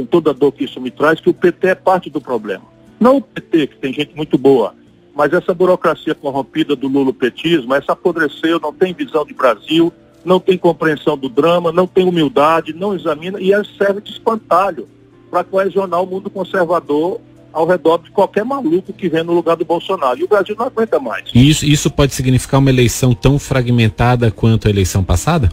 com 0.00 0.06
toda 0.06 0.30
a 0.30 0.32
dor 0.32 0.52
que 0.52 0.64
isso 0.64 0.80
me 0.80 0.90
traz, 0.90 1.20
que 1.20 1.28
o 1.28 1.34
PT 1.34 1.68
é 1.68 1.74
parte 1.74 2.08
do 2.08 2.20
problema. 2.20 2.64
Não 2.98 3.18
o 3.18 3.20
PT, 3.20 3.66
que 3.66 3.76
tem 3.76 3.92
gente 3.92 4.16
muito 4.16 4.38
boa, 4.38 4.74
mas 5.14 5.32
essa 5.32 5.52
burocracia 5.52 6.14
corrompida 6.14 6.74
do 6.74 6.88
lulopetismo, 6.88 7.74
essa 7.74 7.92
apodreceu, 7.92 8.58
não 8.58 8.72
tem 8.72 8.94
visão 8.94 9.24
de 9.26 9.34
Brasil, 9.34 9.92
não 10.24 10.40
tem 10.40 10.56
compreensão 10.56 11.18
do 11.18 11.28
drama, 11.28 11.70
não 11.70 11.86
tem 11.86 12.08
humildade, 12.08 12.72
não 12.72 12.94
examina 12.94 13.38
e 13.40 13.50
serve 13.76 14.00
de 14.00 14.10
espantalho 14.10 14.88
para 15.30 15.44
coesionar 15.44 16.02
o 16.02 16.06
mundo 16.06 16.30
conservador 16.30 17.20
ao 17.52 17.66
redor 17.66 17.98
de 17.98 18.10
qualquer 18.10 18.44
maluco 18.44 18.92
que 18.92 19.08
vem 19.08 19.22
no 19.22 19.32
lugar 19.34 19.56
do 19.56 19.64
Bolsonaro. 19.64 20.18
E 20.18 20.24
o 20.24 20.28
Brasil 20.28 20.54
não 20.58 20.66
aguenta 20.66 20.98
mais. 20.98 21.24
isso, 21.34 21.66
isso 21.66 21.90
pode 21.90 22.14
significar 22.14 22.60
uma 22.60 22.70
eleição 22.70 23.12
tão 23.12 23.38
fragmentada 23.38 24.30
quanto 24.30 24.66
a 24.66 24.70
eleição 24.70 25.02
passada? 25.02 25.50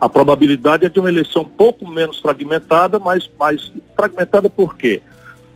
A 0.00 0.08
probabilidade 0.08 0.84
é 0.84 0.88
de 0.88 1.00
uma 1.00 1.08
eleição 1.08 1.44
pouco 1.44 1.88
menos 1.88 2.18
fragmentada, 2.18 2.98
mas 2.98 3.30
mais 3.38 3.72
fragmentada 3.94 4.50
por 4.50 4.76
quê? 4.76 5.00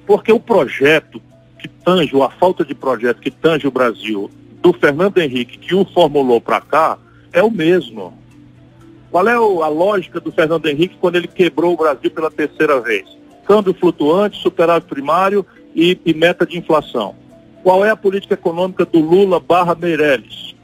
Porque 0.07 0.33
o 0.33 0.40
projeto 0.40 1.20
que 1.59 1.68
tange, 1.68 2.16
ou 2.16 2.24
a 2.24 2.31
falta 2.31 2.64
de 2.64 2.74
projeto 2.74 3.20
que 3.20 3.31
tange 3.31 3.66
o 3.66 3.70
Brasil, 3.70 4.31
do 4.62 4.72
Fernando 4.72 5.18
Henrique, 5.18 5.59
que 5.59 5.74
o 5.74 5.85
formulou 5.85 6.40
para 6.40 6.61
cá, 6.61 6.98
é 7.33 7.42
o 7.42 7.50
mesmo. 7.50 8.18
Qual 9.11 9.29
é 9.29 9.35
a 9.35 9.68
lógica 9.68 10.20
do 10.20 10.33
Fernando 10.33 10.66
Henrique 10.66 10.96
quando 11.00 11.16
ele 11.16 11.29
quebrou 11.29 11.74
o 11.74 11.76
Brasil 11.76 12.11
pela 12.11 12.31
terceira 12.31 12.81
vez? 12.81 13.05
Câmbio 13.44 13.74
flutuante, 13.74 14.40
superávit 14.40 14.88
primário 14.88 15.44
e, 15.74 15.98
e 16.05 16.14
meta 16.14 16.46
de 16.46 16.59
inflação. 16.59 17.14
Qual 17.62 17.85
é 17.85 17.90
a 17.90 17.96
política 17.96 18.35
econômica 18.35 18.87
do 18.87 19.00
Lula 19.00 19.38
barra 19.38 19.74
Meirelles? 19.74 20.55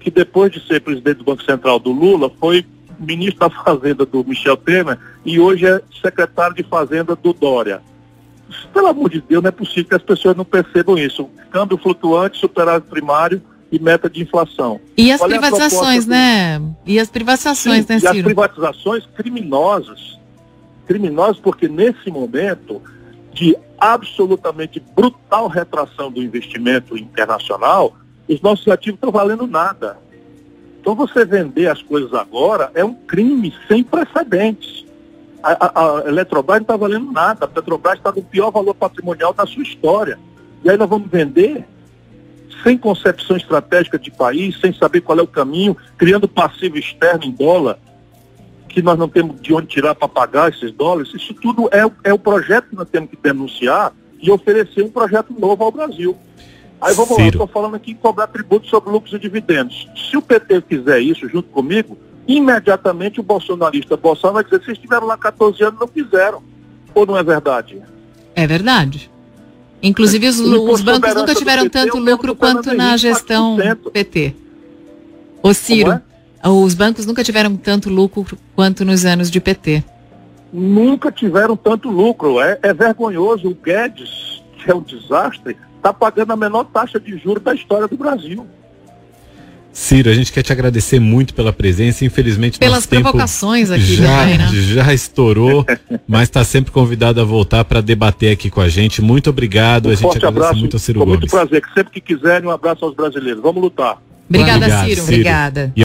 Que 0.00 0.10
depois 0.10 0.50
de 0.52 0.64
ser 0.66 0.80
presidente 0.80 1.18
do 1.18 1.24
Banco 1.24 1.42
Central 1.42 1.78
do 1.78 1.90
Lula, 1.90 2.30
foi 2.38 2.64
ministro 2.98 3.40
da 3.40 3.50
Fazenda 3.50 4.04
do 4.04 4.24
Michel 4.24 4.56
Temer 4.56 4.98
e 5.24 5.38
hoje 5.38 5.66
é 5.66 5.80
secretário 6.02 6.54
de 6.54 6.62
Fazenda 6.62 7.14
do 7.16 7.32
Dória. 7.32 7.80
Pelo 8.72 8.86
amor 8.86 9.10
de 9.10 9.20
Deus, 9.20 9.42
não 9.42 9.48
é 9.48 9.52
possível 9.52 9.84
que 9.86 9.94
as 9.94 10.02
pessoas 10.02 10.36
não 10.36 10.44
percebam 10.44 10.96
isso. 10.96 11.28
Câmbio 11.50 11.76
flutuante, 11.78 12.38
superávit 12.38 12.88
primário 12.88 13.42
e 13.70 13.78
meta 13.78 14.08
de 14.08 14.22
inflação. 14.22 14.80
E 14.96 15.10
as 15.10 15.20
Qual 15.20 15.30
é 15.30 15.38
privatizações, 15.38 16.06
é 16.06 16.10
né? 16.10 16.62
E 16.86 16.98
as 16.98 17.08
privatizações, 17.08 17.84
Sim, 17.84 17.92
né, 17.92 17.98
Ciro? 17.98 18.14
E 18.14 18.18
as 18.18 18.24
privatizações 18.24 19.06
criminosas. 19.16 20.18
Criminosas 20.86 21.38
porque 21.38 21.68
nesse 21.68 22.10
momento 22.10 22.80
de 23.32 23.56
absolutamente 23.78 24.82
brutal 24.94 25.48
retração 25.48 26.10
do 26.10 26.22
investimento 26.22 26.96
internacional, 26.96 27.94
os 28.28 28.40
nossos 28.40 28.66
ativos 28.68 28.96
estão 28.96 29.10
valendo 29.10 29.46
nada. 29.46 29.98
Então 30.86 30.94
você 30.94 31.24
vender 31.24 31.66
as 31.66 31.82
coisas 31.82 32.14
agora 32.14 32.70
é 32.72 32.84
um 32.84 32.94
crime 32.94 33.52
sem 33.66 33.82
precedentes. 33.82 34.86
A, 35.42 35.66
a, 35.66 35.98
a 35.98 36.08
Eletrobras 36.08 36.58
não 36.58 36.62
está 36.62 36.76
valendo 36.76 37.10
nada, 37.10 37.44
a 37.44 37.48
Petrobras 37.48 37.98
está 37.98 38.12
no 38.12 38.22
pior 38.22 38.52
valor 38.52 38.72
patrimonial 38.72 39.34
da 39.34 39.44
sua 39.46 39.64
história. 39.64 40.16
E 40.62 40.70
aí 40.70 40.76
nós 40.76 40.88
vamos 40.88 41.10
vender 41.10 41.66
sem 42.62 42.78
concepção 42.78 43.36
estratégica 43.36 43.98
de 43.98 44.12
país, 44.12 44.60
sem 44.60 44.72
saber 44.72 45.00
qual 45.00 45.18
é 45.18 45.22
o 45.22 45.26
caminho, 45.26 45.76
criando 45.98 46.28
passivo 46.28 46.78
externo 46.78 47.24
em 47.24 47.32
dólar, 47.32 47.80
que 48.68 48.80
nós 48.80 48.96
não 48.96 49.08
temos 49.08 49.40
de 49.42 49.52
onde 49.52 49.66
tirar 49.66 49.96
para 49.96 50.06
pagar 50.06 50.50
esses 50.50 50.70
dólares. 50.70 51.12
Isso 51.12 51.34
tudo 51.34 51.68
é, 51.72 51.82
é 52.08 52.14
o 52.14 52.18
projeto 52.18 52.68
que 52.68 52.76
nós 52.76 52.88
temos 52.88 53.10
que 53.10 53.16
denunciar 53.16 53.92
e 54.22 54.30
oferecer 54.30 54.84
um 54.84 54.90
projeto 54.90 55.34
novo 55.36 55.64
ao 55.64 55.72
Brasil. 55.72 56.16
Aí 56.80 56.94
vamos 56.94 57.08
Ciro. 57.08 57.22
lá, 57.22 57.28
estou 57.28 57.46
falando 57.46 57.74
aqui 57.76 57.92
em 57.92 57.94
cobrar 57.94 58.26
tributo 58.26 58.68
sobre 58.68 58.90
lucros 58.90 59.14
e 59.14 59.18
dividendos. 59.18 59.88
Se 60.10 60.16
o 60.16 60.22
PT 60.22 60.62
fizer 60.68 61.00
isso 61.00 61.28
junto 61.28 61.48
comigo, 61.48 61.96
imediatamente 62.28 63.20
o 63.20 63.22
bolsonarista 63.22 63.96
Bolsonaro 63.96 64.34
vai 64.34 64.44
dizer, 64.44 64.64
vocês 64.64 64.76
estiveram 64.76 65.06
lá 65.06 65.16
14 65.16 65.62
anos 65.62 65.80
não 65.80 65.88
fizeram. 65.88 66.42
Ou 66.94 67.06
não 67.06 67.16
é 67.16 67.22
verdade? 67.22 67.80
É 68.34 68.46
verdade. 68.46 69.10
Inclusive 69.82 70.28
os, 70.28 70.40
os 70.40 70.82
bancos 70.82 71.14
nunca 71.14 71.34
tiveram 71.34 71.64
PT, 71.64 71.78
tanto 71.78 71.98
lucro 71.98 72.34
quanto 72.34 72.74
na 72.74 72.96
gestão 72.96 73.56
4%. 73.56 73.90
PT. 73.90 74.34
Ô 75.42 75.52
Ciro, 75.52 75.92
é? 75.92 76.48
os 76.48 76.74
bancos 76.74 77.06
nunca 77.06 77.22
tiveram 77.22 77.56
tanto 77.56 77.88
lucro 77.88 78.38
quanto 78.54 78.84
nos 78.84 79.04
anos 79.04 79.30
de 79.30 79.40
PT. 79.40 79.84
Nunca 80.52 81.12
tiveram 81.12 81.56
tanto 81.56 81.90
lucro. 81.90 82.40
É, 82.40 82.58
é 82.62 82.72
vergonhoso. 82.72 83.48
O 83.48 83.54
Guedes, 83.54 84.42
que 84.58 84.70
é 84.70 84.74
um 84.74 84.80
desastre, 84.80 85.56
está 85.86 85.92
pagando 85.92 86.32
a 86.32 86.36
menor 86.36 86.64
taxa 86.64 86.98
de 86.98 87.16
juros 87.16 87.42
da 87.42 87.54
história 87.54 87.86
do 87.86 87.96
Brasil. 87.96 88.46
Ciro, 89.72 90.08
a 90.08 90.14
gente 90.14 90.32
quer 90.32 90.42
te 90.42 90.50
agradecer 90.50 90.98
muito 90.98 91.34
pela 91.34 91.52
presença. 91.52 92.04
Infelizmente, 92.04 92.58
pelas 92.58 92.86
provocações 92.86 93.70
aqui 93.70 93.96
já, 93.96 94.20
também, 94.20 94.38
né? 94.38 94.48
já 94.52 94.92
estourou, 94.92 95.66
mas 96.08 96.22
está 96.22 96.42
sempre 96.42 96.72
convidado 96.72 97.20
a 97.20 97.24
voltar 97.24 97.62
para 97.64 97.82
debater 97.82 98.32
aqui 98.32 98.48
com 98.48 98.60
a 98.60 98.68
gente. 98.68 99.02
Muito 99.02 99.28
obrigado. 99.28 99.86
Um 99.86 99.90
a 99.90 99.94
gente 99.94 100.02
forte 100.02 100.16
agradece 100.16 100.38
abraço, 100.44 100.60
muito 100.60 100.76
ao 100.76 100.80
Ciro 100.80 100.98
com 101.00 101.04
Gomes. 101.04 101.20
muito 101.20 101.30
prazer. 101.30 101.60
Que 101.60 101.74
sempre 101.74 101.92
que 101.92 102.00
quiserem, 102.00 102.48
um 102.48 102.52
abraço 102.52 102.84
aos 102.86 102.94
brasileiros. 102.94 103.42
Vamos 103.42 103.62
lutar. 103.62 103.98
Obrigada, 104.28 104.56
Obrigado, 104.56 104.84
Ciro. 104.86 105.00
Ciro. 105.02 105.12
Obrigada. 105.12 105.60
E 105.66 105.72